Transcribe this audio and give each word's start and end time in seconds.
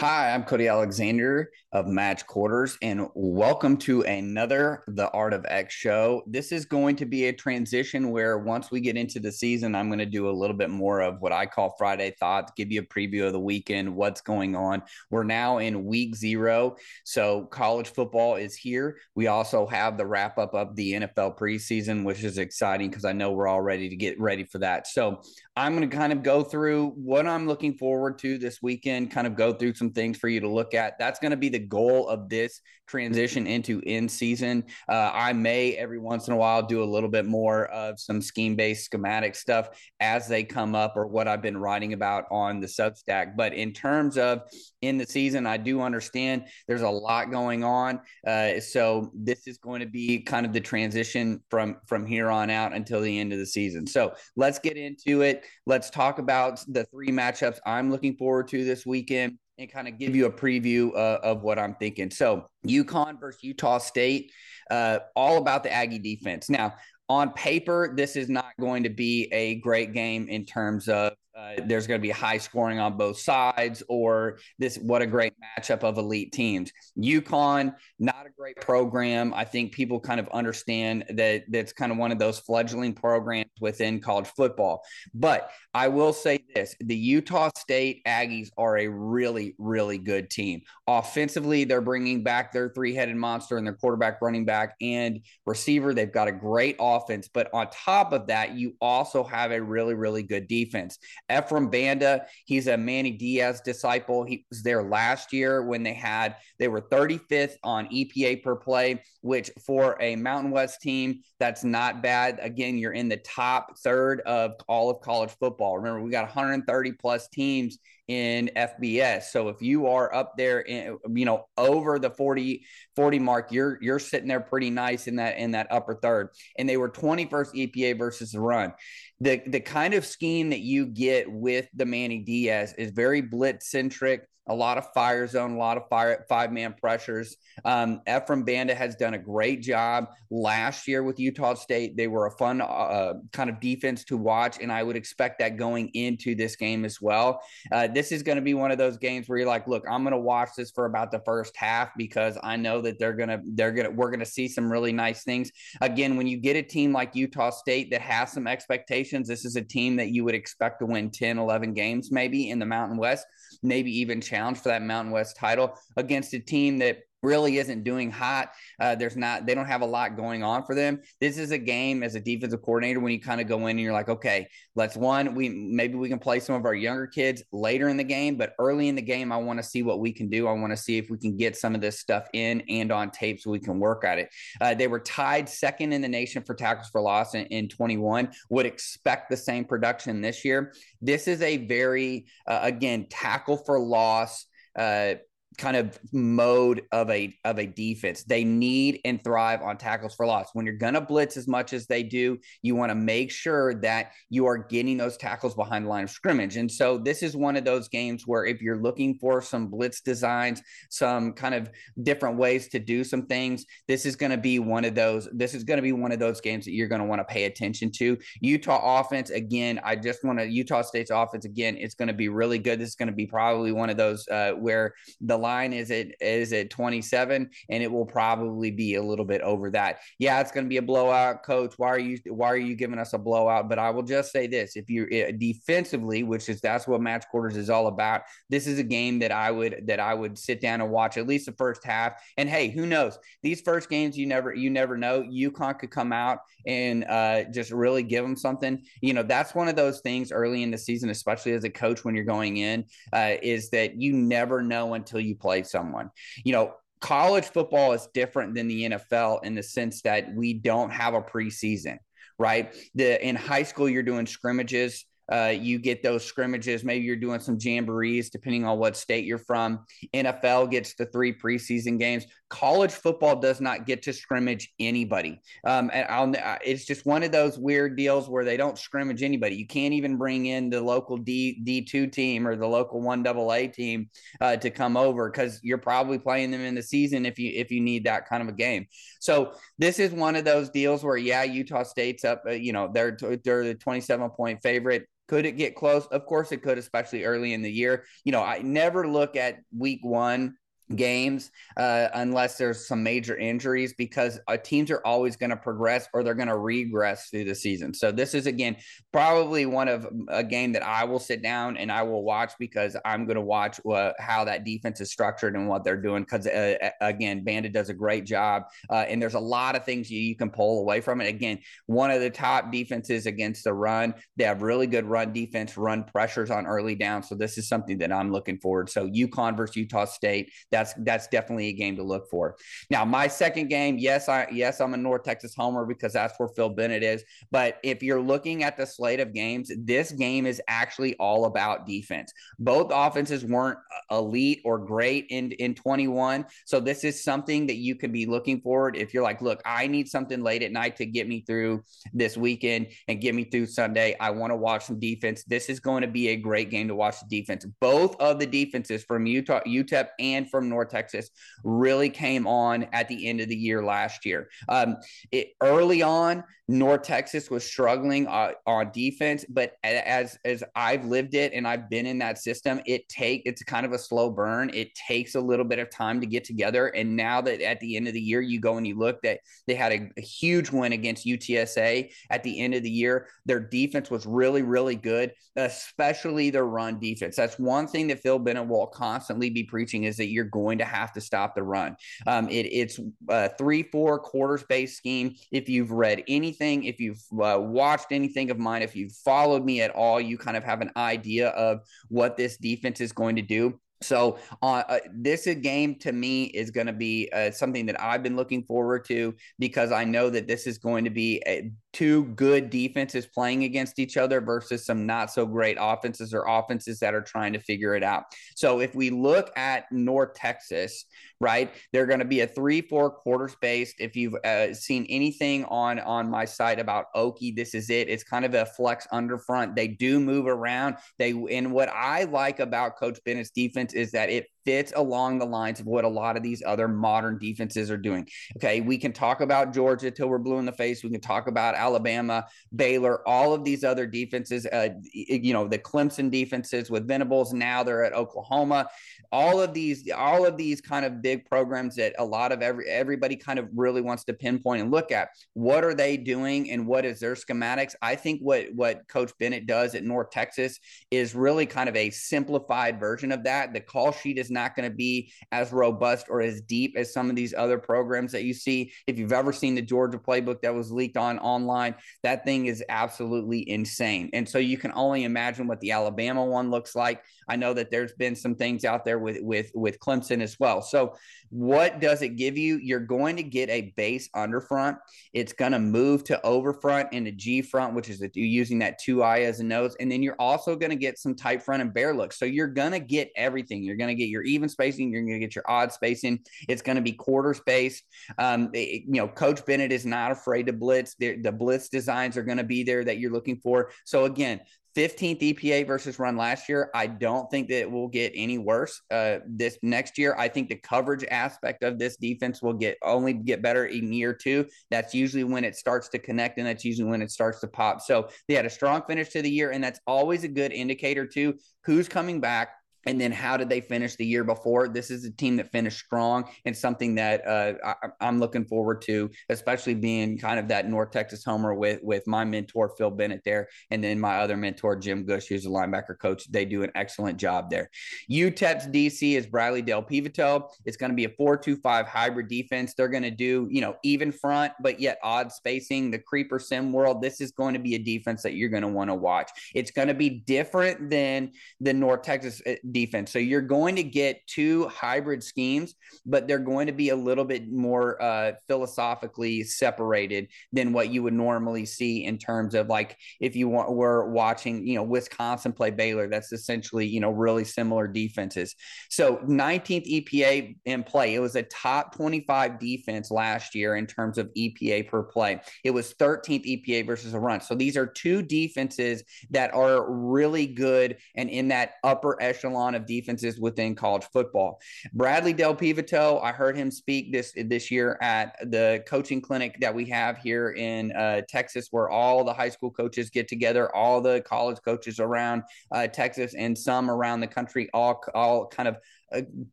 Hi, 0.00 0.34
I'm 0.34 0.42
Cody 0.42 0.66
Alexander 0.66 1.52
of 1.72 1.86
Match 1.86 2.26
Quarters, 2.26 2.76
and 2.82 3.06
welcome 3.14 3.76
to 3.78 4.02
another 4.02 4.82
The 4.88 5.08
Art 5.10 5.32
of 5.32 5.46
X 5.48 5.72
show. 5.72 6.22
This 6.26 6.50
is 6.50 6.64
going 6.64 6.96
to 6.96 7.06
be 7.06 7.26
a 7.26 7.32
transition 7.32 8.10
where 8.10 8.38
once 8.38 8.72
we 8.72 8.80
get 8.80 8.96
into 8.96 9.20
the 9.20 9.30
season, 9.30 9.74
I'm 9.74 9.88
going 9.88 10.00
to 10.00 10.06
do 10.06 10.28
a 10.28 10.32
little 10.32 10.56
bit 10.56 10.70
more 10.70 11.00
of 11.00 11.20
what 11.20 11.32
I 11.32 11.46
call 11.46 11.76
Friday 11.78 12.12
Thoughts, 12.18 12.52
give 12.56 12.72
you 12.72 12.80
a 12.80 12.84
preview 12.84 13.26
of 13.26 13.32
the 13.32 13.40
weekend, 13.40 13.94
what's 13.94 14.20
going 14.20 14.56
on. 14.56 14.82
We're 15.10 15.22
now 15.22 15.58
in 15.58 15.84
week 15.84 16.16
zero, 16.16 16.76
so 17.04 17.44
college 17.46 17.88
football 17.88 18.34
is 18.36 18.56
here. 18.56 18.96
We 19.14 19.28
also 19.28 19.66
have 19.66 19.96
the 19.96 20.06
wrap 20.06 20.38
up 20.38 20.54
of 20.54 20.74
the 20.74 20.94
NFL 20.94 21.38
preseason, 21.38 22.04
which 22.04 22.24
is 22.24 22.38
exciting 22.38 22.90
because 22.90 23.04
I 23.04 23.12
know 23.12 23.30
we're 23.30 23.48
all 23.48 23.62
ready 23.62 23.88
to 23.88 23.96
get 23.96 24.18
ready 24.18 24.44
for 24.44 24.58
that. 24.58 24.88
So 24.88 25.22
I'm 25.56 25.76
going 25.76 25.88
to 25.88 25.96
kind 25.96 26.12
of 26.12 26.24
go 26.24 26.42
through 26.42 26.90
what 26.96 27.28
I'm 27.28 27.46
looking 27.46 27.78
forward 27.78 28.18
to 28.20 28.38
this 28.38 28.60
weekend, 28.60 29.12
kind 29.12 29.26
of 29.26 29.36
go 29.36 29.52
through 29.52 29.73
some 29.74 29.90
things 29.90 30.18
for 30.18 30.28
you 30.28 30.40
to 30.40 30.48
look 30.48 30.74
at. 30.74 30.98
That's 30.98 31.18
going 31.18 31.30
to 31.30 31.36
be 31.36 31.48
the 31.48 31.58
goal 31.58 32.08
of 32.08 32.28
this 32.28 32.60
transition 32.86 33.46
into 33.46 33.80
in 33.80 34.08
season. 34.08 34.64
Uh, 34.88 35.10
I 35.12 35.32
may 35.32 35.72
every 35.74 35.98
once 35.98 36.28
in 36.28 36.34
a 36.34 36.36
while 36.36 36.62
do 36.62 36.82
a 36.82 36.84
little 36.84 37.08
bit 37.08 37.24
more 37.26 37.66
of 37.66 37.98
some 37.98 38.20
scheme 38.20 38.56
based 38.56 38.84
schematic 38.84 39.34
stuff 39.34 39.68
as 40.00 40.28
they 40.28 40.44
come 40.44 40.74
up 40.74 40.96
or 40.96 41.06
what 41.06 41.28
I've 41.28 41.42
been 41.42 41.56
writing 41.56 41.92
about 41.92 42.24
on 42.30 42.60
the 42.60 42.66
Substack. 42.66 43.36
But 43.36 43.54
in 43.54 43.72
terms 43.72 44.18
of 44.18 44.42
in 44.82 44.98
the 44.98 45.06
season, 45.06 45.46
I 45.46 45.56
do 45.56 45.80
understand 45.80 46.46
there's 46.68 46.82
a 46.82 46.90
lot 46.90 47.30
going 47.30 47.64
on. 47.64 48.00
Uh, 48.26 48.60
so 48.60 49.10
this 49.14 49.46
is 49.46 49.58
going 49.58 49.80
to 49.80 49.86
be 49.86 50.20
kind 50.20 50.44
of 50.44 50.52
the 50.52 50.60
transition 50.60 51.42
from 51.50 51.76
from 51.86 52.06
here 52.06 52.30
on 52.30 52.50
out 52.50 52.74
until 52.74 53.00
the 53.00 53.18
end 53.18 53.32
of 53.32 53.38
the 53.38 53.46
season. 53.46 53.86
So 53.86 54.14
let's 54.36 54.58
get 54.58 54.76
into 54.76 55.22
it. 55.22 55.44
Let's 55.66 55.90
talk 55.90 56.18
about 56.18 56.60
the 56.68 56.84
three 56.84 57.10
matchups 57.10 57.58
I'm 57.66 57.90
looking 57.90 58.16
forward 58.16 58.48
to 58.48 58.64
this 58.64 58.84
weekend 58.84 59.38
and 59.58 59.70
kind 59.70 59.86
of 59.88 59.98
give 59.98 60.16
you 60.16 60.26
a 60.26 60.32
preview 60.32 60.92
uh, 60.94 61.20
of 61.22 61.42
what 61.42 61.58
I'm 61.58 61.74
thinking. 61.74 62.10
So, 62.10 62.48
UConn 62.66 63.20
versus 63.20 63.42
Utah 63.42 63.78
State, 63.78 64.32
uh, 64.70 65.00
all 65.14 65.38
about 65.38 65.62
the 65.62 65.72
Aggie 65.72 65.98
defense. 65.98 66.50
Now, 66.50 66.74
on 67.08 67.32
paper, 67.32 67.94
this 67.96 68.16
is 68.16 68.28
not 68.28 68.52
going 68.58 68.82
to 68.84 68.88
be 68.88 69.28
a 69.32 69.56
great 69.56 69.92
game 69.92 70.28
in 70.28 70.44
terms 70.44 70.88
of 70.88 71.12
uh, 71.36 71.54
there's 71.66 71.86
going 71.86 72.00
to 72.00 72.02
be 72.02 72.10
high 72.10 72.38
scoring 72.38 72.78
on 72.78 72.96
both 72.96 73.18
sides, 73.18 73.82
or 73.88 74.38
this 74.58 74.76
what 74.78 75.02
a 75.02 75.06
great 75.06 75.32
matchup 75.58 75.82
of 75.82 75.98
elite 75.98 76.32
teams. 76.32 76.70
UConn, 76.96 77.74
not 77.98 78.26
a 78.26 78.30
great 78.38 78.56
program. 78.60 79.34
I 79.34 79.44
think 79.44 79.72
people 79.72 79.98
kind 79.98 80.20
of 80.20 80.28
understand 80.28 81.04
that 81.10 81.44
that's 81.48 81.72
kind 81.72 81.90
of 81.90 81.98
one 81.98 82.12
of 82.12 82.18
those 82.18 82.38
fledgling 82.38 82.92
programs 82.92 83.50
within 83.60 84.00
college 84.00 84.28
football. 84.28 84.82
But 85.12 85.50
I 85.72 85.88
will 85.88 86.12
say 86.12 86.38
this 86.54 86.76
the 86.80 86.94
Utah 86.94 87.50
State 87.56 88.04
Aggies 88.06 88.50
are 88.56 88.78
a 88.78 88.86
really, 88.86 89.54
really 89.58 89.98
good 89.98 90.30
team. 90.30 90.62
Offensively, 90.86 91.64
they're 91.64 91.80
bringing 91.80 92.22
back 92.22 92.52
their 92.52 92.68
three 92.68 92.94
headed 92.94 93.16
monster 93.16 93.56
and 93.56 93.66
their 93.66 93.74
quarterback, 93.74 94.22
running 94.22 94.44
back, 94.44 94.76
and 94.80 95.20
receiver. 95.46 95.92
They've 95.94 96.12
got 96.12 96.28
a 96.28 96.32
great 96.32 96.76
offense. 96.78 97.28
But 97.32 97.50
on 97.52 97.68
top 97.72 98.12
of 98.12 98.28
that, 98.28 98.54
you 98.54 98.76
also 98.80 99.24
have 99.24 99.50
a 99.50 99.60
really, 99.60 99.94
really 99.94 100.22
good 100.22 100.46
defense. 100.46 100.98
Ephraim 101.32 101.68
Banda, 101.68 102.26
he's 102.44 102.66
a 102.66 102.76
Manny 102.76 103.10
Diaz 103.10 103.60
disciple. 103.60 104.24
He 104.24 104.46
was 104.50 104.62
there 104.62 104.82
last 104.82 105.32
year 105.32 105.62
when 105.62 105.82
they 105.82 105.94
had, 105.94 106.36
they 106.58 106.68
were 106.68 106.82
35th 106.82 107.56
on 107.62 107.86
EPA 107.88 108.42
per 108.42 108.56
play, 108.56 109.02
which 109.22 109.50
for 109.64 109.96
a 110.00 110.16
Mountain 110.16 110.50
West 110.50 110.82
team, 110.82 111.20
that's 111.38 111.64
not 111.64 112.02
bad. 112.02 112.38
Again, 112.42 112.76
you're 112.76 112.92
in 112.92 113.08
the 113.08 113.16
top 113.18 113.78
third 113.78 114.20
of 114.22 114.54
all 114.68 114.90
of 114.90 115.00
college 115.00 115.30
football. 115.40 115.78
Remember, 115.78 116.02
we 116.02 116.10
got 116.10 116.24
130 116.24 116.92
plus 116.92 117.28
teams 117.28 117.78
in 118.08 118.50
FBS. 118.56 119.24
So 119.24 119.48
if 119.48 119.62
you 119.62 119.86
are 119.86 120.14
up 120.14 120.34
there 120.36 120.60
in, 120.60 120.98
you 121.14 121.24
know, 121.24 121.46
over 121.56 121.98
the 121.98 122.10
40, 122.10 122.64
40 122.96 123.18
mark, 123.18 123.50
you're 123.50 123.78
you're 123.80 123.98
sitting 123.98 124.28
there 124.28 124.40
pretty 124.40 124.70
nice 124.70 125.06
in 125.06 125.16
that 125.16 125.38
in 125.38 125.52
that 125.52 125.68
upper 125.70 125.94
third. 125.94 126.28
And 126.58 126.68
they 126.68 126.76
were 126.76 126.90
21st 126.90 127.54
EPA 127.54 127.98
versus 127.98 128.32
the 128.32 128.40
run. 128.40 128.74
The 129.20 129.42
the 129.46 129.60
kind 129.60 129.94
of 129.94 130.04
scheme 130.04 130.50
that 130.50 130.60
you 130.60 130.86
get 130.86 131.30
with 131.30 131.66
the 131.74 131.86
Manny 131.86 132.18
Diaz 132.18 132.74
is 132.76 132.90
very 132.90 133.22
blitz 133.22 133.70
centric 133.70 134.28
a 134.46 134.54
lot 134.54 134.78
of 134.78 134.92
fire 134.92 135.26
zone, 135.26 135.52
a 135.52 135.58
lot 135.58 135.76
of 135.76 135.88
fire 135.88 136.24
five 136.28 136.52
man 136.52 136.74
pressures. 136.74 137.36
Um, 137.64 138.02
Ephraim 138.08 138.44
Banda 138.44 138.74
has 138.74 138.94
done 138.96 139.14
a 139.14 139.18
great 139.18 139.62
job 139.62 140.08
last 140.30 140.86
year 140.86 141.02
with 141.02 141.18
Utah 141.18 141.54
State. 141.54 141.96
They 141.96 142.08
were 142.08 142.26
a 142.26 142.30
fun 142.30 142.60
uh, 142.60 143.14
kind 143.32 143.48
of 143.48 143.60
defense 143.60 144.04
to 144.04 144.16
watch, 144.16 144.58
and 144.60 144.70
I 144.70 144.82
would 144.82 144.96
expect 144.96 145.38
that 145.38 145.56
going 145.56 145.88
into 145.94 146.34
this 146.34 146.56
game 146.56 146.84
as 146.84 147.00
well. 147.00 147.40
Uh, 147.72 147.86
this 147.86 148.12
is 148.12 148.22
going 148.22 148.36
to 148.36 148.42
be 148.42 148.54
one 148.54 148.70
of 148.70 148.78
those 148.78 148.98
games 148.98 149.28
where 149.28 149.38
you're 149.38 149.48
like, 149.48 149.66
look, 149.66 149.84
I'm 149.88 150.02
going 150.02 150.12
to 150.12 150.18
watch 150.18 150.50
this 150.56 150.70
for 150.70 150.86
about 150.86 151.10
the 151.10 151.20
first 151.20 151.56
half 151.56 151.90
because 151.96 152.36
I 152.42 152.56
know 152.56 152.80
that 152.82 152.98
they're 152.98 153.14
gonna 153.14 153.40
they're 153.44 153.72
gonna 153.72 153.90
we're 153.90 154.10
gonna 154.10 154.24
see 154.24 154.48
some 154.48 154.70
really 154.70 154.92
nice 154.92 155.24
things. 155.24 155.50
Again, 155.80 156.16
when 156.16 156.26
you 156.26 156.36
get 156.36 156.56
a 156.56 156.62
team 156.62 156.92
like 156.92 157.14
Utah 157.14 157.50
State 157.50 157.90
that 157.90 158.00
has 158.00 158.32
some 158.32 158.46
expectations, 158.46 159.28
this 159.28 159.44
is 159.44 159.56
a 159.56 159.62
team 159.62 159.96
that 159.96 160.08
you 160.08 160.24
would 160.24 160.34
expect 160.34 160.80
to 160.80 160.86
win 160.86 161.10
10, 161.10 161.38
11 161.38 161.74
games 161.74 162.10
maybe 162.10 162.50
in 162.50 162.58
the 162.58 162.66
Mountain 162.66 162.98
West, 162.98 163.26
maybe 163.64 163.90
even 164.00 164.20
challenge 164.20 164.58
for 164.58 164.68
that 164.68 164.82
Mountain 164.82 165.12
West 165.12 165.36
title 165.36 165.74
against 165.96 166.34
a 166.34 166.38
team 166.38 166.78
that 166.78 166.98
really 167.24 167.58
isn't 167.58 167.82
doing 167.82 168.10
hot. 168.10 168.52
Uh, 168.78 168.94
there's 168.94 169.16
not, 169.16 169.46
they 169.46 169.54
don't 169.54 169.66
have 169.66 169.80
a 169.80 169.86
lot 169.86 170.16
going 170.16 170.42
on 170.42 170.64
for 170.64 170.74
them. 170.74 171.00
This 171.20 171.38
is 171.38 171.50
a 171.50 171.58
game 171.58 172.02
as 172.02 172.14
a 172.14 172.20
defensive 172.20 172.62
coordinator 172.62 173.00
when 173.00 173.12
you 173.12 173.20
kind 173.20 173.40
of 173.40 173.48
go 173.48 173.66
in 173.66 173.70
and 173.70 173.80
you're 173.80 173.92
like, 173.92 174.08
okay, 174.08 174.46
let's 174.76 174.96
one, 174.96 175.34
we 175.34 175.48
maybe 175.48 175.94
we 175.94 176.08
can 176.08 176.18
play 176.18 176.40
some 176.40 176.54
of 176.54 176.64
our 176.64 176.74
younger 176.74 177.06
kids 177.06 177.42
later 177.52 177.88
in 177.88 177.96
the 177.96 178.04
game, 178.04 178.36
but 178.36 178.54
early 178.58 178.88
in 178.88 178.94
the 178.94 179.02
game, 179.02 179.32
I 179.32 179.36
want 179.38 179.58
to 179.58 179.62
see 179.62 179.82
what 179.82 180.00
we 180.00 180.12
can 180.12 180.28
do. 180.28 180.46
I 180.46 180.52
want 180.52 180.72
to 180.72 180.76
see 180.76 180.98
if 180.98 181.10
we 181.10 181.18
can 181.18 181.36
get 181.36 181.56
some 181.56 181.74
of 181.74 181.80
this 181.80 181.98
stuff 181.98 182.26
in 182.32 182.62
and 182.68 182.92
on 182.92 183.10
tape 183.10 183.40
so 183.40 183.50
we 183.50 183.58
can 183.58 183.78
work 183.78 184.04
at 184.04 184.18
it. 184.18 184.28
Uh, 184.60 184.74
they 184.74 184.86
were 184.86 185.00
tied 185.00 185.48
second 185.48 185.92
in 185.92 186.02
the 186.02 186.08
nation 186.08 186.42
for 186.42 186.54
tackles 186.54 186.88
for 186.90 187.00
loss 187.00 187.34
in, 187.34 187.46
in 187.46 187.68
21. 187.68 188.30
Would 188.50 188.66
expect 188.66 189.30
the 189.30 189.36
same 189.36 189.64
production 189.64 190.20
this 190.20 190.44
year. 190.44 190.74
This 191.00 191.28
is 191.28 191.42
a 191.42 191.56
very, 191.66 192.26
uh, 192.46 192.60
again, 192.62 193.06
tackle 193.08 193.56
for 193.56 193.78
loss. 193.78 194.46
Uh, 194.76 195.14
kind 195.56 195.76
of 195.76 195.98
mode 196.12 196.82
of 196.92 197.10
a 197.10 197.34
of 197.44 197.58
a 197.58 197.66
defense. 197.66 198.24
They 198.24 198.44
need 198.44 199.00
and 199.04 199.22
thrive 199.22 199.62
on 199.62 199.76
tackles 199.76 200.14
for 200.14 200.26
loss. 200.26 200.50
When 200.52 200.66
you're 200.66 200.76
going 200.76 200.94
to 200.94 201.00
blitz 201.00 201.36
as 201.36 201.46
much 201.46 201.72
as 201.72 201.86
they 201.86 202.02
do, 202.02 202.38
you 202.62 202.74
want 202.74 202.90
to 202.90 202.94
make 202.94 203.30
sure 203.30 203.74
that 203.76 204.12
you 204.30 204.46
are 204.46 204.58
getting 204.58 204.96
those 204.96 205.16
tackles 205.16 205.54
behind 205.54 205.84
the 205.84 205.88
line 205.88 206.04
of 206.04 206.10
scrimmage. 206.10 206.56
And 206.56 206.70
so 206.70 206.98
this 206.98 207.22
is 207.22 207.36
one 207.36 207.56
of 207.56 207.64
those 207.64 207.88
games 207.88 208.26
where 208.26 208.44
if 208.44 208.60
you're 208.60 208.80
looking 208.80 209.14
for 209.14 209.40
some 209.40 209.68
blitz 209.68 210.00
designs, 210.00 210.62
some 210.90 211.32
kind 211.32 211.54
of 211.54 211.70
different 212.02 212.36
ways 212.36 212.68
to 212.68 212.78
do 212.78 213.04
some 213.04 213.26
things, 213.26 213.64
this 213.88 214.06
is 214.06 214.16
going 214.16 214.32
to 214.32 214.38
be 214.38 214.58
one 214.58 214.84
of 214.84 214.94
those 214.94 215.28
this 215.32 215.54
is 215.54 215.64
going 215.64 215.78
to 215.78 215.82
be 215.82 215.92
one 215.92 216.12
of 216.12 216.18
those 216.18 216.40
games 216.40 216.64
that 216.64 216.72
you're 216.72 216.88
going 216.88 217.00
to 217.00 217.06
want 217.06 217.20
to 217.20 217.24
pay 217.24 217.44
attention 217.44 217.90
to. 217.92 218.18
Utah 218.40 219.00
offense 219.00 219.30
again, 219.30 219.80
I 219.84 219.96
just 219.96 220.24
want 220.24 220.38
to 220.38 220.46
Utah 220.46 220.82
State's 220.82 221.10
offense 221.10 221.44
again, 221.44 221.76
it's 221.78 221.94
going 221.94 222.08
to 222.08 222.14
be 222.14 222.28
really 222.28 222.58
good. 222.58 222.80
This 222.80 222.90
is 222.90 222.94
going 222.96 223.08
to 223.08 223.14
be 223.14 223.26
probably 223.26 223.72
one 223.72 223.90
of 223.90 223.96
those 223.96 224.26
uh, 224.28 224.52
where 224.52 224.94
the 225.20 225.36
line 225.44 225.74
is 225.74 225.90
at 225.90 226.06
is 226.20 226.52
at 226.52 226.70
27 226.70 227.50
and 227.68 227.82
it 227.82 227.90
will 227.90 228.06
probably 228.06 228.70
be 228.70 228.94
a 228.94 229.02
little 229.02 229.24
bit 229.24 229.42
over 229.42 229.70
that. 229.70 229.98
Yeah 230.18 230.40
it's 230.40 230.50
going 230.50 230.64
to 230.64 230.68
be 230.68 230.78
a 230.78 230.82
blowout 230.82 231.42
coach. 231.42 231.74
Why 231.76 231.88
are 231.88 231.98
you 231.98 232.18
why 232.28 232.48
are 232.48 232.56
you 232.56 232.74
giving 232.74 232.98
us 232.98 233.12
a 233.12 233.18
blowout? 233.18 233.68
But 233.68 233.78
i 233.78 233.90
will 233.90 234.02
just 234.02 234.32
say 234.32 234.46
this. 234.46 234.76
If 234.76 234.88
you're 234.88 235.08
eh, 235.12 235.32
defensively 235.36 236.22
which 236.22 236.48
is 236.48 236.60
that's 236.60 236.88
what 236.88 237.00
match 237.00 237.24
quarters 237.30 237.56
is 237.56 237.70
all 237.70 237.88
about 237.88 238.22
this 238.48 238.66
is 238.66 238.78
a 238.78 238.82
game 238.82 239.18
that 239.18 239.32
i 239.32 239.50
would 239.50 239.82
that 239.86 240.00
i 240.00 240.14
would 240.14 240.38
sit 240.38 240.60
down 240.60 240.80
and 240.80 240.90
watch 240.90 241.18
at 241.18 241.26
least 241.26 241.46
the 241.46 241.52
first 241.52 241.84
half. 241.84 242.14
And 242.38 242.48
hey 242.48 242.68
who 242.68 242.86
knows? 242.86 243.18
These 243.42 243.60
first 243.60 243.90
games 243.90 244.16
you 244.16 244.26
never 244.26 244.54
you 244.54 244.70
never 244.70 244.96
know. 244.96 245.22
UConn 245.22 245.78
could 245.78 245.90
come 245.90 246.12
out 246.12 246.38
and 246.66 247.04
uh, 247.04 247.44
just 247.52 247.70
really 247.70 248.02
give 248.02 248.24
them 248.24 248.36
something. 248.36 248.82
You 249.02 249.12
know 249.12 249.22
that's 249.22 249.54
one 249.54 249.68
of 249.68 249.76
those 249.76 250.00
things 250.00 250.32
early 250.32 250.62
in 250.62 250.70
the 250.70 250.78
season 250.78 251.10
especially 251.10 251.52
as 251.52 251.64
a 251.64 251.70
coach 251.70 252.04
when 252.04 252.14
you're 252.14 252.24
going 252.24 252.56
in 252.56 252.84
uh, 253.12 253.34
is 253.42 253.70
that 253.70 254.00
you 254.00 254.12
never 254.12 254.62
know 254.62 254.94
until 254.94 255.20
you 255.20 255.33
play 255.34 255.62
someone. 255.62 256.10
You 256.44 256.52
know, 256.52 256.74
college 257.00 257.44
football 257.44 257.92
is 257.92 258.08
different 258.14 258.54
than 258.54 258.68
the 258.68 258.88
NFL 258.90 259.44
in 259.44 259.54
the 259.54 259.62
sense 259.62 260.02
that 260.02 260.34
we 260.34 260.54
don't 260.54 260.90
have 260.90 261.14
a 261.14 261.20
preseason, 261.20 261.98
right? 262.38 262.74
The 262.94 263.24
in 263.26 263.36
high 263.36 263.64
school 263.64 263.88
you're 263.88 264.02
doing 264.02 264.26
scrimmages 264.26 265.04
uh, 265.30 265.52
you 265.56 265.78
get 265.78 266.02
those 266.02 266.24
scrimmages. 266.24 266.84
Maybe 266.84 267.04
you're 267.04 267.16
doing 267.16 267.40
some 267.40 267.58
jamborees, 267.58 268.30
depending 268.30 268.64
on 268.64 268.78
what 268.78 268.96
state 268.96 269.24
you're 269.24 269.38
from. 269.38 269.84
NFL 270.12 270.70
gets 270.70 270.94
the 270.94 271.06
three 271.06 271.32
preseason 271.32 271.98
games. 271.98 272.26
College 272.50 272.92
football 272.92 273.40
does 273.40 273.60
not 273.60 273.86
get 273.86 274.02
to 274.02 274.12
scrimmage 274.12 274.72
anybody. 274.78 275.40
Um, 275.64 275.90
and 275.92 276.06
I'll, 276.08 276.58
it's 276.64 276.84
just 276.84 277.06
one 277.06 277.22
of 277.22 277.32
those 277.32 277.58
weird 277.58 277.96
deals 277.96 278.28
where 278.28 278.44
they 278.44 278.56
don't 278.56 278.78
scrimmage 278.78 279.22
anybody. 279.22 279.56
You 279.56 279.66
can't 279.66 279.94
even 279.94 280.16
bring 280.16 280.46
in 280.46 280.70
the 280.70 280.80
local 280.80 281.16
D 281.16 281.60
D2 281.64 282.12
team 282.12 282.46
or 282.46 282.54
the 282.54 282.66
local 282.66 283.00
one 283.00 283.22
double 283.22 283.52
A 283.52 283.66
team 283.66 284.10
uh, 284.40 284.56
to 284.56 284.70
come 284.70 284.96
over 284.96 285.30
because 285.30 285.58
you're 285.62 285.78
probably 285.78 286.18
playing 286.18 286.50
them 286.50 286.60
in 286.60 286.74
the 286.74 286.82
season 286.82 287.26
if 287.26 287.38
you 287.38 287.50
if 287.54 287.70
you 287.70 287.80
need 287.80 288.04
that 288.04 288.28
kind 288.28 288.42
of 288.42 288.48
a 288.48 288.52
game. 288.52 288.86
So 289.20 289.54
this 289.78 289.98
is 289.98 290.12
one 290.12 290.36
of 290.36 290.44
those 290.44 290.70
deals 290.70 291.02
where 291.02 291.16
yeah, 291.16 291.42
Utah 291.42 291.82
State's 291.82 292.24
up. 292.24 292.42
Uh, 292.46 292.52
you 292.52 292.72
know 292.72 292.90
they're 292.92 293.16
they're 293.44 293.64
the 293.64 293.74
27 293.74 294.30
point 294.30 294.60
favorite 294.62 295.08
Could 295.28 295.46
it 295.46 295.52
get 295.52 295.74
close? 295.74 296.06
Of 296.06 296.26
course 296.26 296.52
it 296.52 296.62
could, 296.62 296.78
especially 296.78 297.24
early 297.24 297.54
in 297.54 297.62
the 297.62 297.72
year. 297.72 298.04
You 298.24 298.32
know, 298.32 298.42
I 298.42 298.58
never 298.58 299.08
look 299.08 299.36
at 299.36 299.58
week 299.76 300.00
one 300.02 300.56
games 300.94 301.50
uh, 301.76 302.08
unless 302.14 302.58
there's 302.58 302.86
some 302.86 303.02
major 303.02 303.36
injuries 303.36 303.94
because 303.94 304.38
uh, 304.48 304.56
teams 304.56 304.90
are 304.90 305.00
always 305.04 305.36
going 305.36 305.50
to 305.50 305.56
progress 305.56 306.08
or 306.12 306.22
they're 306.22 306.34
going 306.34 306.48
to 306.48 306.58
regress 306.58 307.30
through 307.30 307.44
the 307.44 307.54
season. 307.54 307.94
So 307.94 308.12
this 308.12 308.34
is 308.34 308.46
again 308.46 308.76
probably 309.12 309.66
one 309.66 309.88
of 309.88 310.06
a 310.28 310.44
game 310.44 310.72
that 310.72 310.84
I 310.84 311.04
will 311.04 311.18
sit 311.18 311.42
down 311.42 311.76
and 311.76 311.90
I 311.90 312.02
will 312.02 312.22
watch 312.22 312.52
because 312.58 312.96
I'm 313.04 313.24
going 313.24 313.36
to 313.36 313.40
watch 313.40 313.80
uh, 313.90 314.12
how 314.18 314.44
that 314.44 314.64
defense 314.64 315.00
is 315.00 315.10
structured 315.10 315.56
and 315.56 315.68
what 315.68 315.84
they're 315.84 316.00
doing 316.00 316.22
because 316.22 316.46
uh, 316.46 316.90
again 317.00 317.44
Banda 317.44 317.68
does 317.68 317.88
a 317.88 317.94
great 317.94 318.24
job 318.24 318.64
uh, 318.90 319.04
and 319.08 319.20
there's 319.20 319.34
a 319.34 319.40
lot 319.40 319.76
of 319.76 319.84
things 319.84 320.10
you, 320.10 320.20
you 320.20 320.36
can 320.36 320.50
pull 320.50 320.80
away 320.80 321.00
from 321.00 321.20
it. 321.20 321.28
Again, 321.28 321.58
one 321.86 322.10
of 322.10 322.20
the 322.20 322.30
top 322.30 322.70
defenses 322.70 323.26
against 323.26 323.64
the 323.64 323.72
run. 323.72 324.14
They 324.36 324.44
have 324.44 324.62
really 324.62 324.86
good 324.86 325.04
run 325.04 325.32
defense, 325.32 325.76
run 325.76 326.04
pressures 326.04 326.50
on 326.50 326.66
early 326.66 326.94
down. 326.94 327.22
So 327.22 327.34
this 327.34 327.58
is 327.58 327.68
something 327.68 327.98
that 327.98 328.12
I'm 328.12 328.30
looking 328.30 328.58
forward. 328.58 328.90
So 328.90 329.08
UConn 329.08 329.56
versus 329.56 329.76
Utah 329.76 330.04
State 330.04 330.50
that's 330.74 330.92
that's 330.98 331.28
definitely 331.28 331.68
a 331.68 331.72
game 331.72 331.94
to 331.94 332.02
look 332.02 332.28
for. 332.28 332.56
Now, 332.90 333.04
my 333.04 333.28
second 333.28 333.68
game, 333.68 333.96
yes, 333.96 334.28
I 334.28 334.48
yes, 334.50 334.80
I'm 334.80 334.92
a 334.92 334.96
North 334.96 335.22
Texas 335.22 335.54
homer 335.54 335.86
because 335.86 336.14
that's 336.14 336.36
where 336.36 336.48
Phil 336.48 336.68
Bennett 336.68 337.04
is. 337.04 337.22
But 337.52 337.78
if 337.84 338.02
you're 338.02 338.20
looking 338.20 338.64
at 338.64 338.76
the 338.76 338.84
slate 338.84 339.20
of 339.20 339.32
games, 339.32 339.70
this 339.78 340.10
game 340.10 340.46
is 340.46 340.60
actually 340.66 341.14
all 341.16 341.44
about 341.44 341.86
defense. 341.86 342.32
Both 342.58 342.90
offenses 342.92 343.44
weren't 343.44 343.78
uh, 344.10 344.16
elite 344.16 344.62
or 344.64 344.78
great 344.78 345.26
in 345.30 345.52
in 345.52 345.76
21, 345.76 346.44
so 346.66 346.80
this 346.80 347.04
is 347.04 347.22
something 347.22 347.68
that 347.68 347.76
you 347.76 347.94
can 347.94 348.10
be 348.10 348.26
looking 348.26 348.60
forward. 348.60 348.96
If 348.96 349.14
you're 349.14 349.22
like, 349.22 349.42
look, 349.42 349.62
I 349.64 349.86
need 349.86 350.08
something 350.08 350.42
late 350.42 350.64
at 350.64 350.72
night 350.72 350.96
to 350.96 351.06
get 351.06 351.28
me 351.28 351.44
through 351.46 351.84
this 352.12 352.36
weekend 352.36 352.88
and 353.06 353.20
get 353.20 353.36
me 353.36 353.44
through 353.44 353.66
Sunday. 353.66 354.16
I 354.18 354.30
want 354.30 354.50
to 354.50 354.56
watch 354.56 354.86
some 354.86 354.98
defense. 354.98 355.44
This 355.44 355.68
is 355.68 355.78
going 355.78 356.02
to 356.02 356.08
be 356.08 356.30
a 356.30 356.36
great 356.36 356.70
game 356.70 356.88
to 356.88 356.96
watch 356.96 357.20
the 357.20 357.40
defense. 357.40 357.64
Both 357.80 358.16
of 358.20 358.40
the 358.40 358.46
defenses 358.46 359.04
from 359.04 359.26
Utah, 359.26 359.60
UTEP, 359.64 360.08
and 360.18 360.50
from 360.50 360.63
from 360.64 360.70
North 360.70 360.88
Texas 360.88 361.30
really 361.62 362.08
came 362.08 362.46
on 362.46 362.84
at 362.92 363.08
the 363.08 363.28
end 363.28 363.40
of 363.40 363.48
the 363.48 363.56
year 363.56 363.84
last 363.84 364.24
year. 364.24 364.48
Um, 364.68 364.96
it, 365.30 365.52
early 365.62 366.02
on, 366.02 366.44
North 366.66 367.02
Texas 367.02 367.50
was 367.50 367.62
struggling 367.62 368.26
uh, 368.26 368.52
on 368.66 368.90
defense, 368.90 369.44
but 369.48 369.76
as 369.84 370.38
as 370.46 370.64
I've 370.74 371.04
lived 371.04 371.34
it 371.34 371.52
and 371.52 371.68
I've 371.68 371.90
been 371.90 372.06
in 372.06 372.18
that 372.18 372.38
system, 372.38 372.80
it 372.86 373.06
take 373.10 373.42
it's 373.44 373.62
kind 373.62 373.84
of 373.84 373.92
a 373.92 373.98
slow 373.98 374.30
burn. 374.30 374.70
It 374.72 374.94
takes 374.94 375.34
a 375.34 375.40
little 375.40 375.66
bit 375.66 375.78
of 375.78 375.90
time 375.90 376.22
to 376.22 376.26
get 376.26 376.44
together. 376.44 376.86
And 376.88 377.16
now 377.16 377.42
that 377.42 377.60
at 377.60 377.80
the 377.80 377.96
end 377.96 378.08
of 378.08 378.14
the 378.14 378.20
year, 378.20 378.40
you 378.40 378.60
go 378.60 378.78
and 378.78 378.86
you 378.86 378.98
look 378.98 379.20
that 379.22 379.40
they 379.66 379.74
had 379.74 379.92
a, 379.92 380.08
a 380.16 380.22
huge 380.22 380.70
win 380.70 380.92
against 380.92 381.26
UTSA 381.26 382.10
at 382.30 382.42
the 382.42 382.60
end 382.60 382.74
of 382.74 382.82
the 382.82 382.90
year. 382.90 383.28
Their 383.44 383.60
defense 383.60 384.10
was 384.10 384.24
really 384.24 384.62
really 384.62 384.96
good, 384.96 385.32
especially 385.56 386.48
their 386.48 386.66
run 386.66 386.98
defense. 386.98 387.36
That's 387.36 387.58
one 387.58 387.86
thing 387.86 388.06
that 388.06 388.20
Phil 388.20 388.38
Bennett 388.38 388.66
will 388.66 388.86
constantly 388.86 389.50
be 389.50 389.64
preaching 389.64 390.04
is 390.04 390.16
that 390.16 390.28
you're 390.28 390.44
going 390.54 390.78
to 390.78 390.84
have 390.84 391.12
to 391.12 391.20
stop 391.20 391.54
the 391.54 391.62
run. 391.62 391.96
Um, 392.26 392.48
it, 392.48 392.66
it's 392.80 393.00
a 393.28 393.50
three 393.58 393.82
four 393.82 394.18
quarters 394.20 394.64
based 394.68 394.96
scheme. 394.96 395.34
If 395.50 395.68
you've 395.68 395.90
read 395.90 396.22
anything, 396.28 396.84
if 396.84 397.00
you've 397.00 397.22
uh, 397.32 397.58
watched 397.60 398.12
anything 398.12 398.50
of 398.50 398.58
mine, 398.58 398.82
if 398.82 398.94
you've 398.94 399.12
followed 399.12 399.64
me 399.64 399.82
at 399.82 399.90
all, 399.90 400.20
you 400.20 400.38
kind 400.38 400.56
of 400.56 400.62
have 400.62 400.80
an 400.80 400.92
idea 400.96 401.48
of 401.48 401.80
what 402.08 402.36
this 402.36 402.56
defense 402.56 403.00
is 403.00 403.12
going 403.12 403.36
to 403.36 403.42
do. 403.42 403.78
So 404.02 404.38
uh, 404.62 404.82
uh, 404.88 404.98
this 405.12 405.46
game 405.46 405.96
to 406.00 406.12
me 406.12 406.44
is 406.44 406.70
going 406.70 406.86
to 406.86 406.92
be 406.92 407.30
uh, 407.32 407.50
something 407.50 407.86
that 407.86 408.00
I've 408.00 408.22
been 408.22 408.36
looking 408.36 408.62
forward 408.64 409.04
to 409.06 409.34
because 409.58 409.92
I 409.92 410.04
know 410.04 410.30
that 410.30 410.46
this 410.46 410.66
is 410.66 410.78
going 410.78 411.04
to 411.04 411.10
be 411.10 411.42
a, 411.46 411.70
two 411.94 412.24
good 412.34 412.68
defenses 412.68 413.26
playing 413.26 413.64
against 413.64 413.98
each 413.98 414.16
other 414.16 414.40
versus 414.40 414.84
some 414.84 415.06
not 415.06 415.30
so 415.30 415.46
great 415.46 415.78
offenses 415.80 416.34
or 416.34 416.44
offenses 416.46 416.98
that 417.00 417.14
are 417.14 417.22
trying 417.22 417.52
to 417.54 417.60
figure 417.60 417.94
it 417.94 418.02
out. 418.02 418.24
So 418.56 418.80
if 418.80 418.94
we 418.94 419.08
look 419.10 419.50
at 419.56 419.90
North 419.90 420.34
Texas, 420.34 421.06
right, 421.40 421.72
they're 421.92 422.06
going 422.06 422.18
to 422.18 422.24
be 422.24 422.40
a 422.40 422.46
three-four 422.46 423.10
quarters 423.10 423.56
based. 423.60 423.96
If 424.00 424.16
you've 424.16 424.34
uh, 424.44 424.74
seen 424.74 425.06
anything 425.08 425.64
on 425.66 426.00
on 426.00 426.28
my 426.30 426.44
site 426.44 426.80
about 426.80 427.06
Okie, 427.14 427.54
this 427.54 427.74
is 427.74 427.88
it. 427.88 428.08
It's 428.08 428.24
kind 428.24 428.44
of 428.44 428.54
a 428.54 428.66
flex 428.66 429.06
under 429.12 429.38
front. 429.38 429.76
They 429.76 429.88
do 429.88 430.20
move 430.20 430.46
around. 430.46 430.96
They 431.18 431.30
and 431.30 431.72
what 431.72 431.88
I 431.88 432.24
like 432.24 432.60
about 432.60 432.98
Coach 432.98 433.18
Bennett's 433.24 433.50
defense 433.50 433.94
is 433.94 434.10
that 434.12 434.30
it 434.30 434.46
fits 434.64 434.92
along 434.96 435.38
the 435.38 435.44
lines 435.44 435.80
of 435.80 435.86
what 435.86 436.04
a 436.04 436.08
lot 436.08 436.36
of 436.36 436.42
these 436.42 436.62
other 436.64 436.88
modern 436.88 437.38
defenses 437.38 437.90
are 437.90 437.96
doing. 437.96 438.26
Okay, 438.56 438.80
we 438.80 438.98
can 438.98 439.12
talk 439.12 439.40
about 439.40 439.72
Georgia 439.72 440.10
till 440.10 440.28
we're 440.28 440.38
blue 440.38 440.58
in 440.58 440.64
the 440.64 440.72
face. 440.72 441.02
We 441.04 441.10
can 441.10 441.20
talk 441.20 441.46
about 441.46 441.74
Alabama, 441.74 442.46
Baylor, 442.74 443.26
all 443.28 443.52
of 443.52 443.64
these 443.64 443.84
other 443.84 444.06
defenses. 444.06 444.66
Uh, 444.66 444.90
you 445.12 445.52
know, 445.52 445.68
the 445.68 445.78
Clemson 445.78 446.30
defenses 446.30 446.90
with 446.90 447.06
Venables. 447.06 447.52
Now 447.52 447.82
they're 447.82 448.04
at 448.04 448.14
Oklahoma. 448.14 448.88
All 449.32 449.60
of 449.60 449.74
these, 449.74 450.10
all 450.10 450.46
of 450.46 450.56
these 450.56 450.80
kind 450.80 451.04
of 451.04 451.20
big 451.22 451.44
programs 451.46 451.96
that 451.96 452.14
a 452.18 452.24
lot 452.24 452.52
of 452.52 452.62
every 452.62 452.86
everybody 452.88 453.36
kind 453.36 453.58
of 453.58 453.68
really 453.74 454.00
wants 454.00 454.24
to 454.24 454.32
pinpoint 454.32 454.82
and 454.82 454.90
look 454.90 455.12
at. 455.12 455.28
What 455.54 455.84
are 455.84 455.94
they 455.94 456.16
doing 456.16 456.70
and 456.70 456.86
what 456.86 457.04
is 457.04 457.20
their 457.20 457.34
schematics? 457.34 457.94
I 458.00 458.14
think 458.14 458.40
what 458.40 458.66
what 458.74 459.06
Coach 459.08 459.32
Bennett 459.38 459.66
does 459.66 459.94
at 459.94 460.04
North 460.04 460.30
Texas 460.30 460.78
is 461.10 461.34
really 461.34 461.66
kind 461.66 461.88
of 461.88 461.96
a 461.96 462.10
simplified 462.10 463.00
version 463.00 463.32
of 463.32 463.44
that. 463.44 463.72
The 463.72 463.80
call 463.80 464.12
sheet 464.12 464.38
is 464.38 464.50
not 464.54 464.74
going 464.74 464.88
to 464.88 464.96
be 464.96 465.30
as 465.52 465.72
robust 465.72 466.28
or 466.30 466.40
as 466.40 466.62
deep 466.62 466.96
as 466.96 467.12
some 467.12 467.28
of 467.28 467.36
these 467.36 467.52
other 467.52 467.78
programs 467.78 468.32
that 468.32 468.44
you 468.44 468.54
see. 468.54 468.92
If 469.06 469.18
you've 469.18 469.32
ever 469.32 469.52
seen 469.52 469.74
the 469.74 469.82
Georgia 469.82 470.18
playbook 470.18 470.62
that 470.62 470.74
was 470.74 470.90
leaked 470.90 471.18
on 471.18 471.38
online, 471.40 471.94
that 472.22 472.44
thing 472.44 472.66
is 472.66 472.82
absolutely 472.88 473.68
insane. 473.68 474.30
And 474.32 474.48
so 474.48 474.58
you 474.58 474.78
can 474.78 474.92
only 474.94 475.24
imagine 475.24 475.66
what 475.66 475.80
the 475.80 475.90
Alabama 475.90 476.44
one 476.44 476.70
looks 476.70 476.94
like. 476.94 477.22
I 477.48 477.56
know 477.56 477.74
that 477.74 477.90
there's 477.90 478.14
been 478.14 478.34
some 478.34 478.54
things 478.54 478.84
out 478.86 479.04
there 479.04 479.18
with 479.18 479.38
with 479.42 479.70
with 479.74 479.98
Clemson 479.98 480.40
as 480.40 480.58
well. 480.58 480.80
So 480.80 481.16
what 481.50 482.00
does 482.00 482.22
it 482.22 482.30
give 482.30 482.56
you? 482.56 482.78
You're 482.78 483.00
going 483.00 483.36
to 483.36 483.42
get 483.42 483.68
a 483.70 483.92
base 483.96 484.28
underfront. 484.34 484.98
It's 485.32 485.52
going 485.52 485.72
to 485.72 485.78
move 485.78 486.24
to 486.24 486.44
overfront 486.44 487.10
and 487.12 487.28
a 487.28 487.32
G 487.32 487.62
front, 487.62 487.94
which 487.94 488.08
is 488.08 488.22
using 488.34 488.78
that 488.80 488.98
two 488.98 489.22
I 489.22 489.40
as 489.40 489.60
a 489.60 489.64
nose, 489.64 489.96
and 490.00 490.10
then 490.10 490.22
you're 490.22 490.36
also 490.38 490.74
going 490.76 490.90
to 490.90 490.96
get 490.96 491.18
some 491.18 491.34
tight 491.34 491.62
front 491.62 491.82
and 491.82 491.92
bear 491.92 492.14
looks. 492.14 492.38
So 492.38 492.44
you're 492.44 492.66
going 492.66 492.92
to 492.92 493.00
get 493.00 493.30
everything. 493.36 493.82
You're 493.82 493.96
going 493.96 494.08
to 494.08 494.14
get 494.14 494.28
your 494.28 494.43
even 494.44 494.68
spacing. 494.68 495.10
You're 495.10 495.22
going 495.22 495.34
to 495.34 495.38
get 495.38 495.54
your 495.54 495.64
odd 495.68 495.92
spacing. 495.92 496.40
It's 496.68 496.82
going 496.82 496.96
to 496.96 497.02
be 497.02 497.12
quarter 497.12 497.54
space. 497.54 498.02
Um, 498.38 498.70
it, 498.72 499.04
you 499.06 499.20
know, 499.20 499.28
Coach 499.28 499.64
Bennett 499.64 499.92
is 499.92 500.06
not 500.06 500.32
afraid 500.32 500.66
to 500.66 500.72
blitz. 500.72 501.14
The, 501.18 501.36
blitz 501.52 501.88
designs 501.88 502.36
are 502.36 502.42
going 502.42 502.58
to 502.58 502.64
be 502.64 502.82
there 502.82 503.04
that 503.04 503.18
you're 503.18 503.32
looking 503.32 503.56
for. 503.56 503.90
So 504.04 504.24
again, 504.24 504.60
15th 504.94 505.40
EPA 505.40 505.86
versus 505.86 506.18
run 506.18 506.36
last 506.36 506.68
year. 506.68 506.90
I 506.94 507.06
don't 507.08 507.50
think 507.50 507.68
that 507.68 507.80
it 507.80 507.90
will 507.90 508.08
get 508.08 508.32
any 508.34 508.58
worse 508.58 509.00
uh, 509.10 509.38
this 509.46 509.76
next 509.82 510.18
year. 510.18 510.36
I 510.38 510.48
think 510.48 510.68
the 510.68 510.76
coverage 510.76 511.24
aspect 511.30 511.82
of 511.82 511.98
this 511.98 512.16
defense 512.16 512.62
will 512.62 512.74
get 512.74 512.96
only 513.02 513.32
get 513.32 513.60
better 513.60 513.86
in 513.86 514.12
year 514.12 514.32
two. 514.32 514.66
That's 514.90 515.14
usually 515.14 515.44
when 515.44 515.64
it 515.64 515.76
starts 515.76 516.08
to 516.10 516.18
connect, 516.18 516.58
and 516.58 516.66
that's 516.66 516.84
usually 516.84 517.10
when 517.10 517.22
it 517.22 517.32
starts 517.32 517.60
to 517.60 517.68
pop. 517.68 518.02
So 518.02 518.28
they 518.46 518.54
had 518.54 518.66
a 518.66 518.70
strong 518.70 519.02
finish 519.06 519.30
to 519.30 519.42
the 519.42 519.50
year, 519.50 519.72
and 519.72 519.82
that's 519.82 520.00
always 520.06 520.44
a 520.44 520.48
good 520.48 520.72
indicator 520.72 521.26
too. 521.26 521.54
Who's 521.84 522.08
coming 522.08 522.40
back? 522.40 522.70
And 523.06 523.20
then 523.20 523.32
how 523.32 523.56
did 523.56 523.68
they 523.68 523.80
finish 523.80 524.16
the 524.16 524.26
year 524.26 524.44
before? 524.44 524.88
This 524.88 525.10
is 525.10 525.24
a 525.24 525.30
team 525.30 525.56
that 525.56 525.70
finished 525.72 525.98
strong 525.98 526.44
and 526.64 526.76
something 526.76 527.14
that 527.16 527.46
uh, 527.46 527.94
I, 528.20 528.28
am 528.28 528.40
looking 528.40 528.64
forward 528.64 529.02
to, 529.02 529.30
especially 529.48 529.94
being 529.94 530.38
kind 530.38 530.58
of 530.58 530.68
that 530.68 530.88
North 530.88 531.10
Texas 531.10 531.44
homer 531.44 531.74
with 531.74 532.00
with 532.02 532.26
my 532.26 532.44
mentor 532.44 532.90
Phil 532.96 533.10
Bennett 533.10 533.42
there, 533.44 533.68
and 533.90 534.02
then 534.02 534.18
my 534.18 534.38
other 534.38 534.56
mentor 534.56 534.96
Jim 534.96 535.24
Gush, 535.24 535.46
who's 535.46 535.66
a 535.66 535.68
linebacker 535.68 536.18
coach. 536.18 536.50
They 536.50 536.64
do 536.64 536.82
an 536.82 536.90
excellent 536.94 537.38
job 537.38 537.70
there. 537.70 537.90
UTEP's 538.30 538.86
DC 538.88 539.36
is 539.36 539.46
Bradley 539.46 539.82
Dale 539.82 540.02
Peveto. 540.02 540.68
It's 540.84 540.96
going 540.96 541.10
to 541.10 541.16
be 541.16 541.24
a 541.24 541.30
four-two-five 541.30 542.06
hybrid 542.06 542.48
defense. 542.48 542.94
They're 542.94 543.08
going 543.08 543.22
to 543.22 543.30
do 543.30 543.68
you 543.70 543.80
know 543.80 543.96
even 544.02 544.32
front, 544.32 544.72
but 544.80 545.00
yet 545.00 545.18
odd 545.22 545.52
spacing. 545.52 546.10
The 546.10 546.18
creeper 546.18 546.58
sim 546.58 546.92
world. 546.92 547.22
This 547.22 547.40
is 547.40 547.52
going 547.52 547.74
to 547.74 547.80
be 547.80 547.94
a 547.94 547.98
defense 547.98 548.42
that 548.42 548.54
you're 548.54 548.68
going 548.68 548.82
to 548.82 548.88
want 548.88 549.10
to 549.10 549.14
watch. 549.14 549.50
It's 549.74 549.90
going 549.90 550.08
to 550.08 550.14
be 550.14 550.30
different 550.30 551.10
than 551.10 551.52
the 551.80 551.92
North 551.92 552.22
Texas 552.22 552.62
uh, 552.66 552.74
defense. 552.94 553.30
So 553.30 553.38
you're 553.38 553.60
going 553.60 553.96
to 553.96 554.02
get 554.02 554.46
two 554.46 554.88
hybrid 554.88 555.42
schemes, 555.42 555.94
but 556.24 556.48
they're 556.48 556.58
going 556.58 556.86
to 556.86 556.92
be 556.92 557.10
a 557.10 557.16
little 557.16 557.44
bit 557.44 557.70
more 557.70 558.22
uh, 558.22 558.52
philosophically 558.68 559.64
separated 559.64 560.48
than 560.72 560.94
what 560.94 561.10
you 561.10 561.22
would 561.22 561.34
normally 561.34 561.84
see 561.84 562.24
in 562.24 562.38
terms 562.38 562.74
of 562.74 562.86
like 562.86 563.18
if 563.40 563.54
you 563.54 563.68
want, 563.68 563.92
were 563.92 564.30
watching, 564.30 564.86
you 564.86 564.94
know, 564.94 565.02
Wisconsin 565.02 565.72
play 565.72 565.90
Baylor. 565.90 566.28
That's 566.28 566.52
essentially, 566.52 567.06
you 567.06 567.20
know, 567.20 567.30
really 567.30 567.64
similar 567.64 568.06
defenses. 568.06 568.74
So 569.10 569.36
19th 569.38 570.24
EPA 570.24 570.76
in 570.86 571.02
play. 571.02 571.34
It 571.34 571.40
was 571.40 571.56
a 571.56 571.64
top 571.64 572.14
25 572.14 572.78
defense 572.78 573.30
last 573.30 573.74
year 573.74 573.96
in 573.96 574.06
terms 574.06 574.38
of 574.38 574.50
EPA 574.56 575.08
per 575.08 575.24
play. 575.24 575.60
It 575.82 575.90
was 575.90 576.14
13th 576.14 576.64
EPA 576.64 577.06
versus 577.06 577.34
a 577.34 577.40
run. 577.40 577.60
So 577.60 577.74
these 577.74 577.96
are 577.96 578.06
two 578.06 578.40
defenses 578.40 579.24
that 579.50 579.74
are 579.74 580.10
really 580.10 580.66
good 580.66 581.16
and 581.34 581.50
in 581.50 581.68
that 581.68 581.94
upper 582.04 582.40
echelon 582.40 582.83
echelon 582.84 582.94
of 582.94 583.06
defenses 583.06 583.58
within 583.58 583.94
college 583.94 584.24
football. 584.32 584.80
Bradley 585.12 585.52
Dale 585.52 585.74
Peveto, 585.74 586.42
I 586.42 586.52
heard 586.52 586.76
him 586.76 586.90
speak 586.90 587.32
this 587.32 587.52
this 587.56 587.90
year 587.90 588.18
at 588.20 588.56
the 588.70 589.02
coaching 589.06 589.40
clinic 589.40 589.76
that 589.80 589.94
we 589.94 590.04
have 590.06 590.38
here 590.38 590.70
in 590.70 591.12
uh, 591.12 591.42
Texas, 591.48 591.88
where 591.90 592.08
all 592.08 592.44
the 592.44 592.52
high 592.52 592.68
school 592.68 592.90
coaches 592.90 593.30
get 593.30 593.48
together, 593.48 593.94
all 593.94 594.20
the 594.20 594.42
college 594.42 594.78
coaches 594.84 595.20
around 595.20 595.62
uh, 595.92 596.06
Texas, 596.06 596.54
and 596.54 596.76
some 596.76 597.10
around 597.10 597.40
the 597.40 597.46
country, 597.46 597.88
all 597.94 598.22
all 598.34 598.66
kind 598.66 598.88
of 598.88 598.96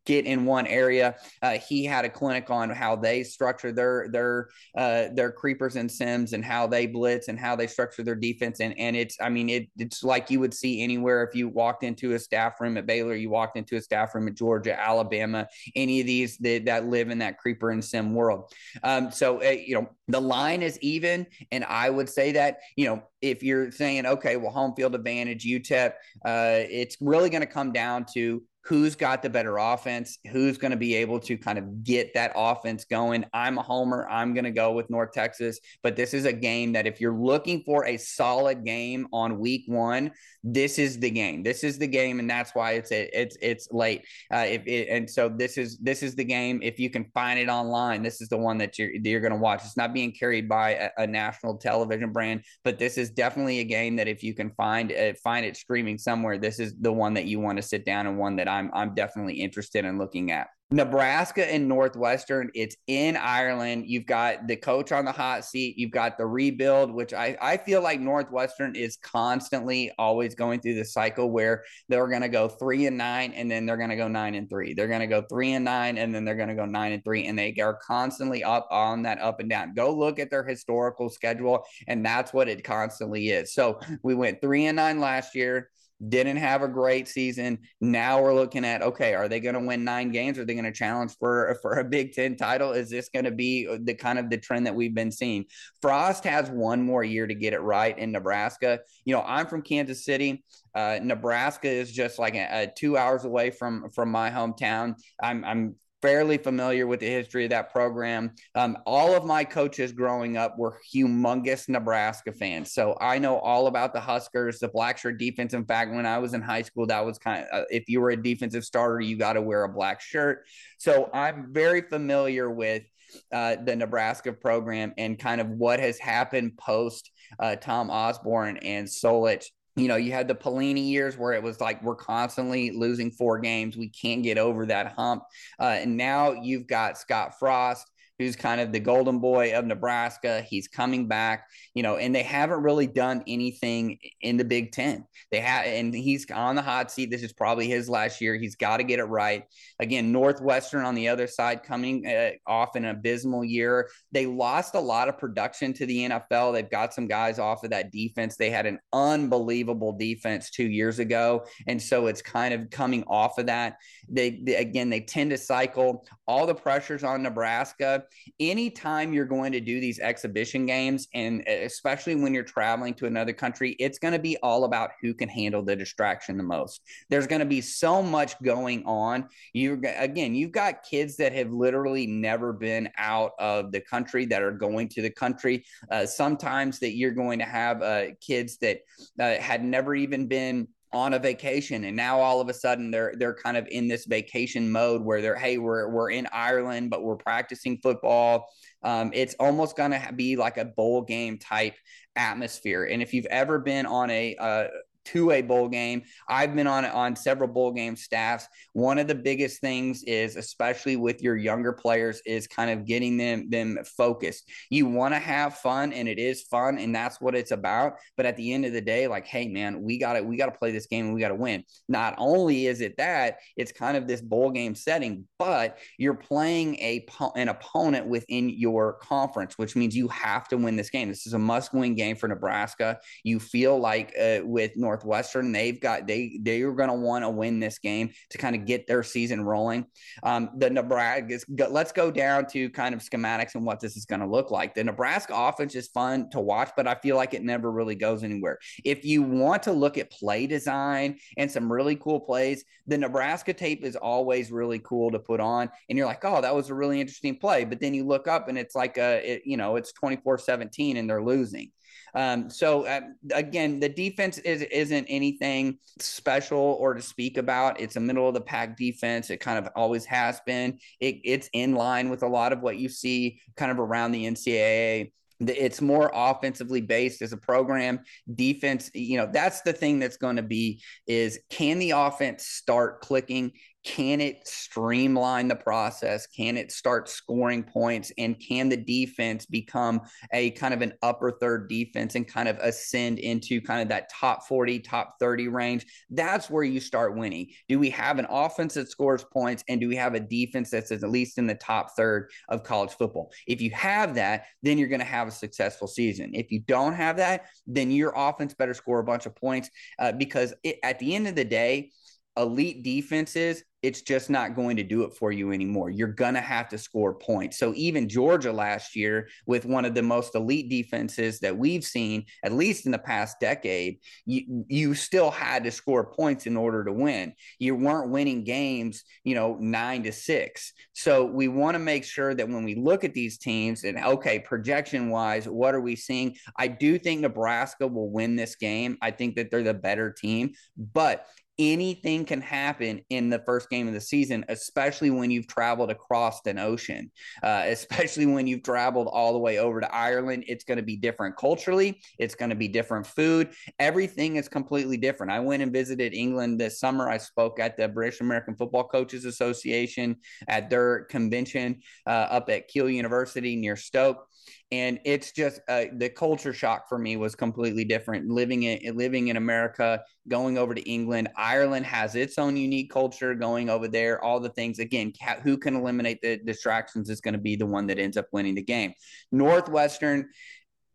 get 0.04 0.26
in 0.26 0.44
one 0.44 0.66
area. 0.66 1.16
Uh, 1.42 1.52
he 1.52 1.84
had 1.84 2.04
a 2.04 2.08
clinic 2.08 2.50
on 2.50 2.70
how 2.70 2.96
they 2.96 3.22
structure 3.22 3.72
their 3.72 4.08
their 4.10 4.48
uh, 4.76 5.08
their 5.14 5.32
creepers 5.32 5.76
and 5.76 5.90
sims 5.90 6.32
and 6.32 6.44
how 6.44 6.66
they 6.66 6.86
blitz 6.86 7.28
and 7.28 7.38
how 7.38 7.56
they 7.56 7.66
structure 7.66 8.02
their 8.02 8.14
defense. 8.14 8.60
And 8.60 8.78
and 8.78 8.96
it's 8.96 9.16
I 9.20 9.28
mean 9.28 9.48
it 9.48 9.68
it's 9.78 10.02
like 10.02 10.30
you 10.30 10.40
would 10.40 10.54
see 10.54 10.82
anywhere 10.82 11.22
if 11.24 11.34
you 11.34 11.48
walked 11.48 11.84
into 11.84 12.14
a 12.14 12.18
staff 12.18 12.60
room 12.60 12.76
at 12.76 12.86
Baylor, 12.86 13.14
you 13.14 13.30
walked 13.30 13.56
into 13.56 13.76
a 13.76 13.80
staff 13.80 14.14
room 14.14 14.28
at 14.28 14.34
Georgia, 14.34 14.78
Alabama, 14.78 15.48
any 15.76 16.00
of 16.00 16.06
these 16.06 16.38
that, 16.38 16.64
that 16.66 16.86
live 16.86 17.10
in 17.10 17.18
that 17.18 17.38
creeper 17.38 17.70
and 17.70 17.84
sim 17.84 18.14
world. 18.14 18.52
Um, 18.82 19.10
so 19.10 19.42
uh, 19.42 19.50
you 19.50 19.74
know 19.74 19.88
the 20.08 20.20
line 20.20 20.62
is 20.62 20.78
even, 20.80 21.26
and 21.50 21.64
I 21.64 21.90
would 21.90 22.08
say 22.08 22.32
that 22.32 22.58
you 22.76 22.86
know 22.86 23.02
if 23.20 23.42
you're 23.42 23.70
saying 23.70 24.06
okay, 24.06 24.36
well 24.36 24.52
home 24.52 24.74
field 24.74 24.94
advantage, 24.94 25.44
UTEP, 25.44 25.92
uh, 26.24 26.58
it's 26.70 26.96
really 27.00 27.30
going 27.30 27.40
to 27.40 27.46
come 27.46 27.72
down 27.72 28.06
to 28.14 28.42
who's 28.64 28.94
got 28.94 29.22
the 29.22 29.30
better 29.30 29.58
offense, 29.58 30.18
who's 30.30 30.56
going 30.56 30.70
to 30.70 30.76
be 30.76 30.94
able 30.94 31.18
to 31.18 31.36
kind 31.36 31.58
of 31.58 31.82
get 31.82 32.14
that 32.14 32.32
offense 32.36 32.84
going. 32.84 33.24
I'm 33.32 33.58
a 33.58 33.62
homer. 33.62 34.08
I'm 34.08 34.34
going 34.34 34.44
to 34.44 34.50
go 34.50 34.72
with 34.72 34.88
North 34.88 35.12
Texas, 35.12 35.58
but 35.82 35.96
this 35.96 36.14
is 36.14 36.26
a 36.26 36.32
game 36.32 36.72
that 36.72 36.86
if 36.86 37.00
you're 37.00 37.16
looking 37.16 37.62
for 37.64 37.86
a 37.86 37.96
solid 37.96 38.64
game 38.64 39.08
on 39.12 39.38
week 39.38 39.64
one, 39.66 40.12
this 40.44 40.78
is 40.78 40.98
the 40.98 41.10
game. 41.10 41.42
This 41.42 41.62
is 41.62 41.78
the 41.78 41.86
game, 41.86 42.18
and 42.18 42.28
that's 42.28 42.54
why 42.54 42.72
it's 42.72 42.90
it's 42.90 43.36
it's 43.40 43.68
late. 43.70 44.04
Uh, 44.32 44.46
if 44.48 44.66
it, 44.66 44.88
and 44.88 45.08
so 45.08 45.28
this 45.28 45.56
is 45.56 45.78
this 45.78 46.02
is 46.02 46.16
the 46.16 46.24
game. 46.24 46.60
If 46.62 46.80
you 46.80 46.90
can 46.90 47.04
find 47.14 47.38
it 47.38 47.48
online, 47.48 48.02
this 48.02 48.20
is 48.20 48.28
the 48.28 48.38
one 48.38 48.58
that 48.58 48.78
you're 48.78 48.90
you're 48.90 49.20
going 49.20 49.32
to 49.32 49.38
watch. 49.38 49.62
It's 49.64 49.76
not 49.76 49.94
being 49.94 50.10
carried 50.10 50.48
by 50.48 50.70
a, 50.70 50.90
a, 50.98 51.06
national 51.06 51.58
television 51.58 52.12
brand, 52.12 52.42
but 52.64 52.78
this 52.78 52.98
is 52.98 53.10
definitely 53.10 53.60
a 53.60 53.64
game 53.64 53.94
that 53.96 54.08
if 54.08 54.24
you 54.24 54.34
can 54.34 54.50
find 54.50 54.92
uh, 54.92 55.12
find 55.22 55.46
it 55.46 55.56
streaming 55.56 55.98
somewhere, 55.98 56.38
this 56.38 56.58
is 56.58 56.74
the 56.80 56.92
one 56.92 57.14
that 57.14 57.26
you 57.26 57.38
want 57.38 57.58
to 57.58 57.62
sit 57.62 57.84
down 57.84 58.08
and 58.08 58.18
one 58.18 58.34
that 58.36 58.48
I'm 58.52 58.70
I'm 58.74 58.94
definitely 58.94 59.34
interested 59.34 59.84
in 59.84 59.98
looking 59.98 60.30
at. 60.30 60.48
Nebraska 60.72 61.52
and 61.52 61.68
Northwestern, 61.68 62.50
it's 62.54 62.76
in 62.86 63.16
Ireland. 63.16 63.84
You've 63.86 64.06
got 64.06 64.46
the 64.46 64.56
coach 64.56 64.90
on 64.90 65.04
the 65.04 65.12
hot 65.12 65.44
seat. 65.44 65.76
You've 65.76 65.90
got 65.90 66.16
the 66.16 66.26
rebuild, 66.26 66.92
which 66.92 67.12
I, 67.12 67.36
I 67.42 67.58
feel 67.58 67.82
like 67.82 68.00
Northwestern 68.00 68.74
is 68.74 68.96
constantly 68.96 69.92
always 69.98 70.34
going 70.34 70.60
through 70.60 70.76
the 70.76 70.84
cycle 70.84 71.30
where 71.30 71.62
they're 71.90 72.08
going 72.08 72.22
to 72.22 72.28
go 72.28 72.48
three 72.48 72.86
and 72.86 72.96
nine 72.96 73.34
and 73.34 73.50
then 73.50 73.66
they're 73.66 73.76
going 73.76 73.90
to 73.90 73.96
go 73.96 74.08
nine 74.08 74.34
and 74.34 74.48
three. 74.48 74.72
They're 74.72 74.88
going 74.88 75.00
to 75.00 75.06
go 75.06 75.22
three 75.28 75.52
and 75.52 75.64
nine 75.64 75.98
and 75.98 76.14
then 76.14 76.24
they're 76.24 76.36
going 76.36 76.48
to 76.48 76.54
go 76.54 76.64
nine 76.64 76.92
and 76.92 77.04
three. 77.04 77.26
And 77.26 77.38
they 77.38 77.54
are 77.60 77.78
constantly 77.86 78.42
up 78.42 78.66
on 78.70 79.02
that 79.02 79.20
up 79.20 79.40
and 79.40 79.50
down. 79.50 79.74
Go 79.74 79.94
look 79.94 80.18
at 80.18 80.30
their 80.30 80.44
historical 80.44 81.10
schedule, 81.10 81.64
and 81.86 82.04
that's 82.04 82.32
what 82.32 82.48
it 82.48 82.64
constantly 82.64 83.28
is. 83.28 83.52
So 83.52 83.78
we 84.02 84.14
went 84.14 84.40
three 84.40 84.66
and 84.66 84.76
nine 84.76 85.00
last 85.00 85.34
year 85.34 85.68
didn't 86.08 86.38
have 86.38 86.62
a 86.62 86.68
great 86.68 87.08
season. 87.08 87.58
Now 87.80 88.20
we're 88.22 88.34
looking 88.34 88.64
at 88.64 88.82
okay, 88.82 89.14
are 89.14 89.28
they 89.28 89.40
going 89.40 89.54
to 89.54 89.60
win 89.60 89.84
nine 89.84 90.10
games? 90.10 90.38
Are 90.38 90.44
they 90.44 90.54
going 90.54 90.64
to 90.64 90.72
challenge 90.72 91.12
for 91.18 91.58
for 91.62 91.78
a 91.78 91.84
Big 91.84 92.12
Ten 92.12 92.36
title? 92.36 92.72
Is 92.72 92.90
this 92.90 93.08
going 93.08 93.24
to 93.24 93.30
be 93.30 93.68
the 93.82 93.94
kind 93.94 94.18
of 94.18 94.30
the 94.30 94.38
trend 94.38 94.66
that 94.66 94.74
we've 94.74 94.94
been 94.94 95.12
seeing? 95.12 95.44
Frost 95.80 96.24
has 96.24 96.50
one 96.50 96.82
more 96.82 97.04
year 97.04 97.26
to 97.26 97.34
get 97.34 97.52
it 97.52 97.60
right 97.60 97.96
in 97.96 98.12
Nebraska. 98.12 98.80
You 99.04 99.14
know, 99.14 99.22
I'm 99.22 99.46
from 99.46 99.62
Kansas 99.62 100.04
City. 100.04 100.44
Uh, 100.74 100.98
Nebraska 101.02 101.68
is 101.68 101.92
just 101.92 102.18
like 102.18 102.34
a, 102.34 102.62
a 102.62 102.66
two 102.66 102.96
hours 102.96 103.24
away 103.24 103.50
from 103.50 103.90
from 103.90 104.10
my 104.10 104.30
hometown. 104.30 104.94
I'm 105.22 105.44
I'm 105.44 105.74
fairly 106.02 106.36
familiar 106.36 106.86
with 106.86 107.00
the 107.00 107.06
history 107.06 107.44
of 107.44 107.50
that 107.50 107.72
program. 107.72 108.32
Um, 108.54 108.76
all 108.84 109.14
of 109.14 109.24
my 109.24 109.44
coaches 109.44 109.92
growing 109.92 110.36
up 110.36 110.58
were 110.58 110.80
humongous 110.92 111.68
Nebraska 111.68 112.32
fans. 112.32 112.72
So 112.72 112.98
I 113.00 113.18
know 113.18 113.38
all 113.38 113.68
about 113.68 113.94
the 113.94 114.00
Huskers, 114.00 114.58
the 114.58 114.68
black 114.68 114.98
shirt 114.98 115.18
defense. 115.18 115.54
In 115.54 115.64
fact, 115.64 115.92
when 115.92 116.04
I 116.04 116.18
was 116.18 116.34
in 116.34 116.42
high 116.42 116.62
school, 116.62 116.86
that 116.88 117.04
was 117.06 117.18
kind 117.18 117.46
of, 117.50 117.62
uh, 117.62 117.64
if 117.70 117.88
you 117.88 118.00
were 118.00 118.10
a 118.10 118.20
defensive 118.20 118.64
starter, 118.64 119.00
you 119.00 119.16
got 119.16 119.34
to 119.34 119.42
wear 119.42 119.62
a 119.62 119.68
black 119.68 120.00
shirt. 120.00 120.44
So 120.78 121.08
I'm 121.14 121.52
very 121.52 121.82
familiar 121.82 122.50
with 122.50 122.82
uh, 123.30 123.56
the 123.62 123.76
Nebraska 123.76 124.32
program 124.32 124.92
and 124.98 125.18
kind 125.18 125.40
of 125.40 125.48
what 125.48 125.80
has 125.80 125.98
happened 125.98 126.56
post 126.56 127.10
uh, 127.38 127.56
Tom 127.56 127.90
Osborne 127.90 128.56
and 128.58 128.86
Solich 128.86 129.46
you 129.76 129.88
know, 129.88 129.96
you 129.96 130.12
had 130.12 130.28
the 130.28 130.34
Pelini 130.34 130.88
years 130.88 131.16
where 131.16 131.32
it 131.32 131.42
was 131.42 131.60
like 131.60 131.82
we're 131.82 131.94
constantly 131.94 132.70
losing 132.72 133.10
four 133.10 133.38
games. 133.38 133.76
We 133.76 133.88
can't 133.88 134.22
get 134.22 134.38
over 134.38 134.66
that 134.66 134.92
hump. 134.92 135.24
Uh, 135.58 135.76
and 135.80 135.96
now 135.96 136.32
you've 136.32 136.66
got 136.66 136.98
Scott 136.98 137.38
Frost, 137.38 137.90
who's 138.18 138.36
kind 138.36 138.60
of 138.60 138.72
the 138.72 138.80
golden 138.80 139.18
boy 139.18 139.56
of 139.56 139.64
Nebraska. 139.64 140.42
He's 140.42 140.68
coming 140.68 141.08
back, 141.08 141.46
you 141.74 141.82
know, 141.82 141.96
and 141.96 142.14
they 142.14 142.22
haven't 142.22 142.62
really 142.62 142.86
done 142.86 143.22
anything 143.26 143.98
in 144.20 144.36
the 144.36 144.44
Big 144.44 144.72
Ten. 144.72 145.04
They 145.30 145.40
have, 145.40 145.64
and 145.66 145.94
he's 145.94 146.30
on 146.30 146.56
the 146.56 146.62
hot 146.62 146.90
seat. 146.90 147.10
This 147.10 147.22
is 147.22 147.32
probably 147.32 147.68
his 147.68 147.88
last 147.88 148.20
year. 148.20 148.36
He's 148.36 148.56
got 148.56 148.78
to 148.78 148.84
get 148.84 148.98
it 148.98 149.04
right. 149.04 149.44
Again, 149.80 150.12
Northwestern 150.12 150.84
on 150.84 150.94
the 150.94 151.08
other 151.08 151.26
side 151.26 151.62
coming 151.62 152.06
uh, 152.06 152.30
off 152.46 152.76
an 152.76 152.84
abysmal 152.84 153.44
year. 153.44 153.88
They 154.12 154.26
lost 154.26 154.74
a 154.74 154.80
lot 154.80 155.08
of 155.08 155.18
production 155.18 155.72
to 155.74 155.86
the 155.86 156.08
NFL. 156.08 156.52
They've 156.52 156.70
got 156.70 156.94
some 156.94 157.08
guys 157.08 157.38
off 157.38 157.64
of 157.64 157.70
that 157.70 157.90
defense. 157.90 158.36
They 158.36 158.50
had 158.50 158.66
an 158.66 158.78
unbelievable 158.92 159.92
defense 159.92 160.50
two 160.50 160.68
years 160.68 160.98
ago. 160.98 161.44
And 161.66 161.80
so 161.80 162.06
it's 162.06 162.22
kind 162.22 162.54
of 162.54 162.70
coming 162.70 163.04
off 163.06 163.38
of 163.38 163.46
that. 163.46 163.76
They, 164.08 164.42
they 164.44 164.56
again, 164.56 164.90
they 164.90 165.00
tend 165.00 165.30
to 165.30 165.38
cycle 165.38 166.06
all 166.26 166.46
the 166.46 166.54
pressures 166.54 167.04
on 167.04 167.22
Nebraska 167.22 168.01
anytime 168.40 169.12
you're 169.12 169.24
going 169.24 169.52
to 169.52 169.60
do 169.60 169.80
these 169.80 169.98
exhibition 169.98 170.66
games, 170.66 171.08
and 171.14 171.46
especially 171.48 172.14
when 172.14 172.34
you're 172.34 172.42
traveling 172.42 172.94
to 172.94 173.06
another 173.06 173.32
country, 173.32 173.76
it's 173.78 173.98
going 173.98 174.12
to 174.12 174.18
be 174.18 174.36
all 174.42 174.64
about 174.64 174.90
who 175.00 175.14
can 175.14 175.28
handle 175.28 175.62
the 175.62 175.76
distraction 175.76 176.36
the 176.36 176.42
most. 176.42 176.82
There's 177.10 177.26
going 177.26 177.40
to 177.40 177.46
be 177.46 177.60
so 177.60 178.02
much 178.02 178.40
going 178.42 178.84
on. 178.84 179.28
You 179.52 179.80
again, 179.96 180.34
you've 180.34 180.52
got 180.52 180.82
kids 180.82 181.16
that 181.16 181.32
have 181.32 181.50
literally 181.50 182.06
never 182.06 182.52
been 182.52 182.90
out 182.98 183.32
of 183.38 183.72
the 183.72 183.80
country 183.80 184.26
that 184.26 184.42
are 184.42 184.52
going 184.52 184.88
to 184.90 185.02
the 185.02 185.10
country. 185.10 185.64
Uh, 185.90 186.06
sometimes 186.06 186.78
that 186.80 186.92
you're 186.92 187.12
going 187.12 187.38
to 187.38 187.44
have 187.44 187.82
uh, 187.82 188.04
kids 188.20 188.58
that 188.58 188.80
uh, 189.20 189.36
had 189.36 189.64
never 189.64 189.94
even 189.94 190.26
been 190.26 190.68
on 190.92 191.14
a 191.14 191.18
vacation 191.18 191.84
and 191.84 191.96
now 191.96 192.20
all 192.20 192.40
of 192.40 192.48
a 192.48 192.54
sudden 192.54 192.90
they're 192.90 193.14
they're 193.16 193.34
kind 193.34 193.56
of 193.56 193.66
in 193.70 193.88
this 193.88 194.04
vacation 194.04 194.70
mode 194.70 195.02
where 195.02 195.22
they're 195.22 195.36
hey 195.36 195.56
we're 195.56 195.88
we're 195.88 196.10
in 196.10 196.26
Ireland 196.32 196.90
but 196.90 197.02
we're 197.02 197.16
practicing 197.16 197.78
football. 197.78 198.48
Um, 198.82 199.10
it's 199.14 199.34
almost 199.38 199.76
going 199.76 199.92
to 199.92 200.12
be 200.14 200.36
like 200.36 200.58
a 200.58 200.64
bowl 200.64 201.02
game 201.02 201.38
type 201.38 201.74
atmosphere. 202.16 202.84
And 202.84 203.00
if 203.00 203.14
you've 203.14 203.26
ever 203.26 203.58
been 203.58 203.86
on 203.86 204.10
a 204.10 204.34
uh, 204.36 204.64
to 205.06 205.30
a 205.32 205.42
bowl 205.42 205.68
game. 205.68 206.02
I've 206.28 206.54
been 206.54 206.66
on 206.66 206.84
on 206.84 207.16
several 207.16 207.48
bowl 207.48 207.72
game 207.72 207.96
staffs. 207.96 208.46
One 208.72 208.98
of 208.98 209.08
the 209.08 209.14
biggest 209.14 209.60
things 209.60 210.02
is, 210.04 210.36
especially 210.36 210.96
with 210.96 211.22
your 211.22 211.36
younger 211.36 211.72
players, 211.72 212.22
is 212.26 212.46
kind 212.46 212.70
of 212.70 212.86
getting 212.86 213.16
them 213.16 213.50
them 213.50 213.78
focused. 213.96 214.48
You 214.70 214.86
want 214.86 215.14
to 215.14 215.18
have 215.18 215.58
fun, 215.58 215.92
and 215.92 216.08
it 216.08 216.18
is 216.18 216.42
fun, 216.42 216.78
and 216.78 216.94
that's 216.94 217.20
what 217.20 217.34
it's 217.34 217.50
about. 217.50 217.94
But 218.16 218.26
at 218.26 218.36
the 218.36 218.52
end 218.52 218.64
of 218.64 218.72
the 218.72 218.80
day, 218.80 219.06
like, 219.08 219.26
hey 219.26 219.48
man, 219.48 219.82
we 219.82 219.98
got 219.98 220.14
to 220.14 220.22
we 220.22 220.36
got 220.36 220.46
to 220.46 220.58
play 220.58 220.70
this 220.70 220.86
game, 220.86 221.06
and 221.06 221.14
we 221.14 221.20
got 221.20 221.28
to 221.28 221.34
win. 221.34 221.64
Not 221.88 222.14
only 222.18 222.66
is 222.66 222.80
it 222.80 222.96
that, 222.98 223.38
it's 223.56 223.72
kind 223.72 223.96
of 223.96 224.06
this 224.06 224.20
bowl 224.20 224.50
game 224.50 224.74
setting, 224.74 225.26
but 225.38 225.78
you're 225.98 226.14
playing 226.14 226.76
a 226.76 227.06
an 227.36 227.48
opponent 227.48 228.06
within 228.06 228.48
your 228.48 228.94
conference, 228.94 229.58
which 229.58 229.76
means 229.76 229.96
you 229.96 230.08
have 230.08 230.48
to 230.48 230.56
win 230.56 230.76
this 230.76 230.90
game. 230.90 231.08
This 231.08 231.26
is 231.26 231.34
a 231.34 231.38
must 231.38 231.74
win 231.74 231.94
game 231.94 232.16
for 232.16 232.28
Nebraska. 232.28 232.98
You 233.24 233.40
feel 233.40 233.78
like 233.78 234.14
uh, 234.20 234.40
with 234.42 234.76
North 234.76 234.91
Northwestern. 234.92 235.52
They've 235.52 235.80
got 235.80 236.06
they 236.06 236.38
they 236.42 236.62
are 236.62 236.72
going 236.72 236.90
to 236.90 236.94
want 236.94 237.24
to 237.24 237.30
win 237.30 237.60
this 237.60 237.78
game 237.78 238.10
to 238.30 238.38
kind 238.38 238.54
of 238.54 238.66
get 238.66 238.86
their 238.86 239.02
season 239.02 239.42
rolling. 239.42 239.86
Um, 240.22 240.50
the 240.58 240.68
Nebraska. 240.68 241.38
Let's 241.70 241.92
go 241.92 242.10
down 242.10 242.46
to 242.52 242.68
kind 242.70 242.94
of 242.94 243.00
schematics 243.00 243.54
and 243.54 243.64
what 243.64 243.80
this 243.80 243.96
is 243.96 244.04
going 244.04 244.20
to 244.20 244.26
look 244.26 244.50
like. 244.50 244.74
The 244.74 244.84
Nebraska 244.84 245.34
offense 245.34 245.74
is 245.74 245.88
fun 245.88 246.28
to 246.30 246.40
watch, 246.40 246.70
but 246.76 246.86
I 246.86 246.94
feel 246.96 247.16
like 247.16 247.32
it 247.32 247.42
never 247.42 247.70
really 247.70 247.94
goes 247.94 248.22
anywhere. 248.22 248.58
If 248.84 249.04
you 249.04 249.22
want 249.22 249.62
to 249.64 249.72
look 249.72 249.96
at 249.96 250.10
play 250.10 250.46
design 250.46 251.18
and 251.38 251.50
some 251.50 251.72
really 251.72 251.96
cool 251.96 252.20
plays, 252.20 252.64
the 252.86 252.98
Nebraska 252.98 253.54
tape 253.54 253.84
is 253.84 253.96
always 253.96 254.52
really 254.52 254.80
cool 254.80 255.10
to 255.10 255.18
put 255.18 255.40
on, 255.40 255.70
and 255.88 255.96
you're 255.96 256.06
like, 256.06 256.24
oh, 256.24 256.40
that 256.42 256.54
was 256.54 256.68
a 256.68 256.74
really 256.74 257.00
interesting 257.00 257.38
play. 257.38 257.64
But 257.64 257.80
then 257.80 257.94
you 257.94 258.04
look 258.04 258.28
up 258.28 258.48
and 258.48 258.58
it's 258.58 258.74
like 258.74 258.98
a, 258.98 259.32
it, 259.32 259.42
you 259.46 259.56
know, 259.56 259.76
it's 259.76 259.92
24-17 260.02 260.98
and 260.98 261.08
they're 261.08 261.22
losing. 261.22 261.70
Um, 262.14 262.50
so 262.50 262.86
uh, 262.86 263.00
again, 263.32 263.80
the 263.80 263.88
defense 263.88 264.38
is 264.38 264.62
isn't 264.62 265.06
anything 265.06 265.78
special 265.98 266.58
or 266.58 266.94
to 266.94 267.02
speak 267.02 267.38
about. 267.38 267.80
It's 267.80 267.96
a 267.96 268.00
middle 268.00 268.28
of 268.28 268.34
the 268.34 268.40
pack 268.40 268.76
defense. 268.76 269.30
It 269.30 269.38
kind 269.38 269.58
of 269.58 269.70
always 269.74 270.04
has 270.06 270.40
been. 270.44 270.78
It, 271.00 271.20
it's 271.24 271.48
in 271.52 271.74
line 271.74 272.10
with 272.10 272.22
a 272.22 272.28
lot 272.28 272.52
of 272.52 272.60
what 272.60 272.76
you 272.76 272.88
see 272.88 273.40
kind 273.56 273.70
of 273.70 273.78
around 273.78 274.12
the 274.12 274.26
NCAA 274.26 275.12
it's 275.48 275.80
more 275.80 276.10
offensively 276.14 276.80
based 276.80 277.22
as 277.22 277.32
a 277.32 277.36
program 277.36 278.00
defense 278.34 278.90
you 278.94 279.16
know 279.16 279.28
that's 279.32 279.62
the 279.62 279.72
thing 279.72 279.98
that's 279.98 280.16
going 280.16 280.36
to 280.36 280.42
be 280.42 280.80
is 281.06 281.38
can 281.50 281.78
the 281.78 281.90
offense 281.90 282.46
start 282.46 283.00
clicking 283.00 283.52
can 283.84 284.20
it 284.20 284.46
streamline 284.46 285.48
the 285.48 285.56
process? 285.56 286.26
Can 286.26 286.56
it 286.56 286.70
start 286.70 287.08
scoring 287.08 287.64
points? 287.64 288.12
And 288.16 288.38
can 288.38 288.68
the 288.68 288.76
defense 288.76 289.44
become 289.44 290.02
a 290.32 290.50
kind 290.52 290.72
of 290.72 290.82
an 290.82 290.92
upper 291.02 291.32
third 291.32 291.68
defense 291.68 292.14
and 292.14 292.26
kind 292.26 292.48
of 292.48 292.58
ascend 292.58 293.18
into 293.18 293.60
kind 293.60 293.82
of 293.82 293.88
that 293.88 294.08
top 294.08 294.46
40, 294.46 294.78
top 294.80 295.16
30 295.18 295.48
range? 295.48 295.86
That's 296.10 296.48
where 296.48 296.62
you 296.62 296.78
start 296.78 297.16
winning. 297.16 297.48
Do 297.68 297.78
we 297.78 297.90
have 297.90 298.18
an 298.18 298.26
offense 298.30 298.74
that 298.74 298.88
scores 298.88 299.24
points? 299.24 299.64
And 299.68 299.80
do 299.80 299.88
we 299.88 299.96
have 299.96 300.14
a 300.14 300.20
defense 300.20 300.70
that's 300.70 300.92
at 300.92 301.02
least 301.02 301.38
in 301.38 301.46
the 301.46 301.54
top 301.56 301.96
third 301.96 302.30
of 302.48 302.62
college 302.62 302.92
football? 302.92 303.32
If 303.48 303.60
you 303.60 303.70
have 303.72 304.14
that, 304.14 304.46
then 304.62 304.78
you're 304.78 304.88
going 304.88 305.00
to 305.00 305.06
have 305.06 305.26
a 305.26 305.32
successful 305.32 305.88
season. 305.88 306.30
If 306.34 306.52
you 306.52 306.60
don't 306.60 306.94
have 306.94 307.16
that, 307.16 307.46
then 307.66 307.90
your 307.90 308.12
offense 308.14 308.54
better 308.54 308.74
score 308.74 309.00
a 309.00 309.04
bunch 309.04 309.26
of 309.26 309.34
points 309.34 309.70
uh, 309.98 310.12
because 310.12 310.54
it, 310.62 310.78
at 310.84 311.00
the 311.00 311.16
end 311.16 311.26
of 311.26 311.34
the 311.34 311.44
day, 311.44 311.90
elite 312.36 312.82
defenses, 312.82 313.62
it's 313.82 314.02
just 314.02 314.30
not 314.30 314.54
going 314.54 314.76
to 314.76 314.84
do 314.84 315.02
it 315.02 315.12
for 315.12 315.32
you 315.32 315.50
anymore. 315.50 315.90
You're 315.90 316.06
going 316.06 316.34
to 316.34 316.40
have 316.40 316.68
to 316.68 316.78
score 316.78 317.14
points. 317.14 317.58
So 317.58 317.72
even 317.74 318.08
Georgia 318.08 318.52
last 318.52 318.94
year, 318.94 319.28
with 319.44 319.64
one 319.64 319.84
of 319.84 319.94
the 319.94 320.02
most 320.02 320.36
elite 320.36 320.70
defenses 320.70 321.40
that 321.40 321.56
we've 321.56 321.82
seen, 321.82 322.24
at 322.44 322.52
least 322.52 322.86
in 322.86 322.92
the 322.92 322.98
past 322.98 323.40
decade, 323.40 323.98
you, 324.24 324.64
you 324.68 324.94
still 324.94 325.32
had 325.32 325.64
to 325.64 325.72
score 325.72 326.12
points 326.12 326.46
in 326.46 326.56
order 326.56 326.84
to 326.84 326.92
win. 326.92 327.34
You 327.58 327.74
weren't 327.74 328.10
winning 328.10 328.44
games, 328.44 329.02
you 329.24 329.34
know, 329.34 329.56
nine 329.58 330.04
to 330.04 330.12
six. 330.12 330.72
So 330.92 331.24
we 331.24 331.48
want 331.48 331.74
to 331.74 331.80
make 331.80 332.04
sure 332.04 332.34
that 332.34 332.48
when 332.48 332.62
we 332.62 332.76
look 332.76 333.02
at 333.02 333.14
these 333.14 333.36
teams 333.36 333.82
and 333.82 333.98
okay, 333.98 334.38
projection 334.38 335.10
wise, 335.10 335.48
what 335.48 335.74
are 335.74 335.80
we 335.80 335.96
seeing? 335.96 336.36
I 336.56 336.68
do 336.68 337.00
think 337.00 337.20
Nebraska 337.20 337.88
will 337.88 338.10
win 338.10 338.36
this 338.36 338.54
game. 338.54 338.96
I 339.02 339.10
think 339.10 339.34
that 339.36 339.50
they're 339.50 339.64
the 339.64 339.74
better 339.74 340.12
team, 340.12 340.52
but 340.76 341.26
anything 341.58 342.24
can 342.24 342.40
happen 342.40 343.02
in 343.10 343.28
the 343.28 343.38
first 343.40 343.68
game 343.70 343.86
of 343.86 343.94
the 343.94 344.00
season, 344.00 344.44
especially 344.48 345.10
when 345.10 345.30
you've 345.30 345.46
traveled 345.46 345.90
across 345.90 346.44
an 346.46 346.58
ocean, 346.58 347.10
uh, 347.42 347.64
especially 347.66 348.26
when 348.26 348.46
you've 348.46 348.62
traveled 348.62 349.08
all 349.08 349.32
the 349.32 349.38
way 349.38 349.58
over 349.58 349.80
to 349.80 349.94
Ireland. 349.94 350.44
It's 350.48 350.64
going 350.64 350.78
to 350.78 350.82
be 350.82 350.96
different 350.96 351.36
culturally, 351.36 352.00
it's 352.18 352.34
going 352.34 352.50
to 352.50 352.56
be 352.56 352.68
different 352.68 353.06
food. 353.06 353.50
Everything 353.78 354.36
is 354.36 354.48
completely 354.48 354.96
different. 354.96 355.32
I 355.32 355.40
went 355.40 355.62
and 355.62 355.72
visited 355.72 356.14
England 356.14 356.60
this 356.60 356.80
summer. 356.80 357.08
I 357.08 357.18
spoke 357.18 357.60
at 357.60 357.76
the 357.76 357.88
British 357.88 358.20
American 358.20 358.56
Football 358.56 358.88
Coaches 358.88 359.24
Association 359.24 360.16
at 360.48 360.70
their 360.70 361.04
convention 361.04 361.80
uh, 362.06 362.10
up 362.10 362.48
at 362.48 362.68
Keele 362.68 362.90
University 362.90 363.56
near 363.56 363.76
Stoke 363.76 364.26
and 364.72 364.98
it's 365.04 365.32
just 365.32 365.60
uh, 365.68 365.84
the 365.98 366.08
culture 366.08 366.54
shock 366.54 366.88
for 366.88 366.98
me 366.98 367.16
was 367.16 367.36
completely 367.36 367.84
different 367.84 368.28
living 368.28 368.64
in 368.64 368.96
living 368.96 369.28
in 369.28 369.36
america 369.36 370.02
going 370.26 370.58
over 370.58 370.74
to 370.74 370.82
england 370.90 371.28
ireland 371.36 371.86
has 371.86 372.16
its 372.16 372.38
own 372.38 372.56
unique 372.56 372.90
culture 372.90 373.34
going 373.34 373.70
over 373.70 373.86
there 373.86 374.22
all 374.24 374.40
the 374.40 374.48
things 374.50 374.80
again 374.80 375.12
who 375.44 375.56
can 375.56 375.76
eliminate 375.76 376.20
the 376.22 376.38
distractions 376.38 377.08
is 377.08 377.20
going 377.20 377.34
to 377.34 377.40
be 377.40 377.54
the 377.54 377.66
one 377.66 377.86
that 377.86 377.98
ends 377.98 378.16
up 378.16 378.26
winning 378.32 378.54
the 378.56 378.62
game 378.62 378.92
northwestern 379.30 380.28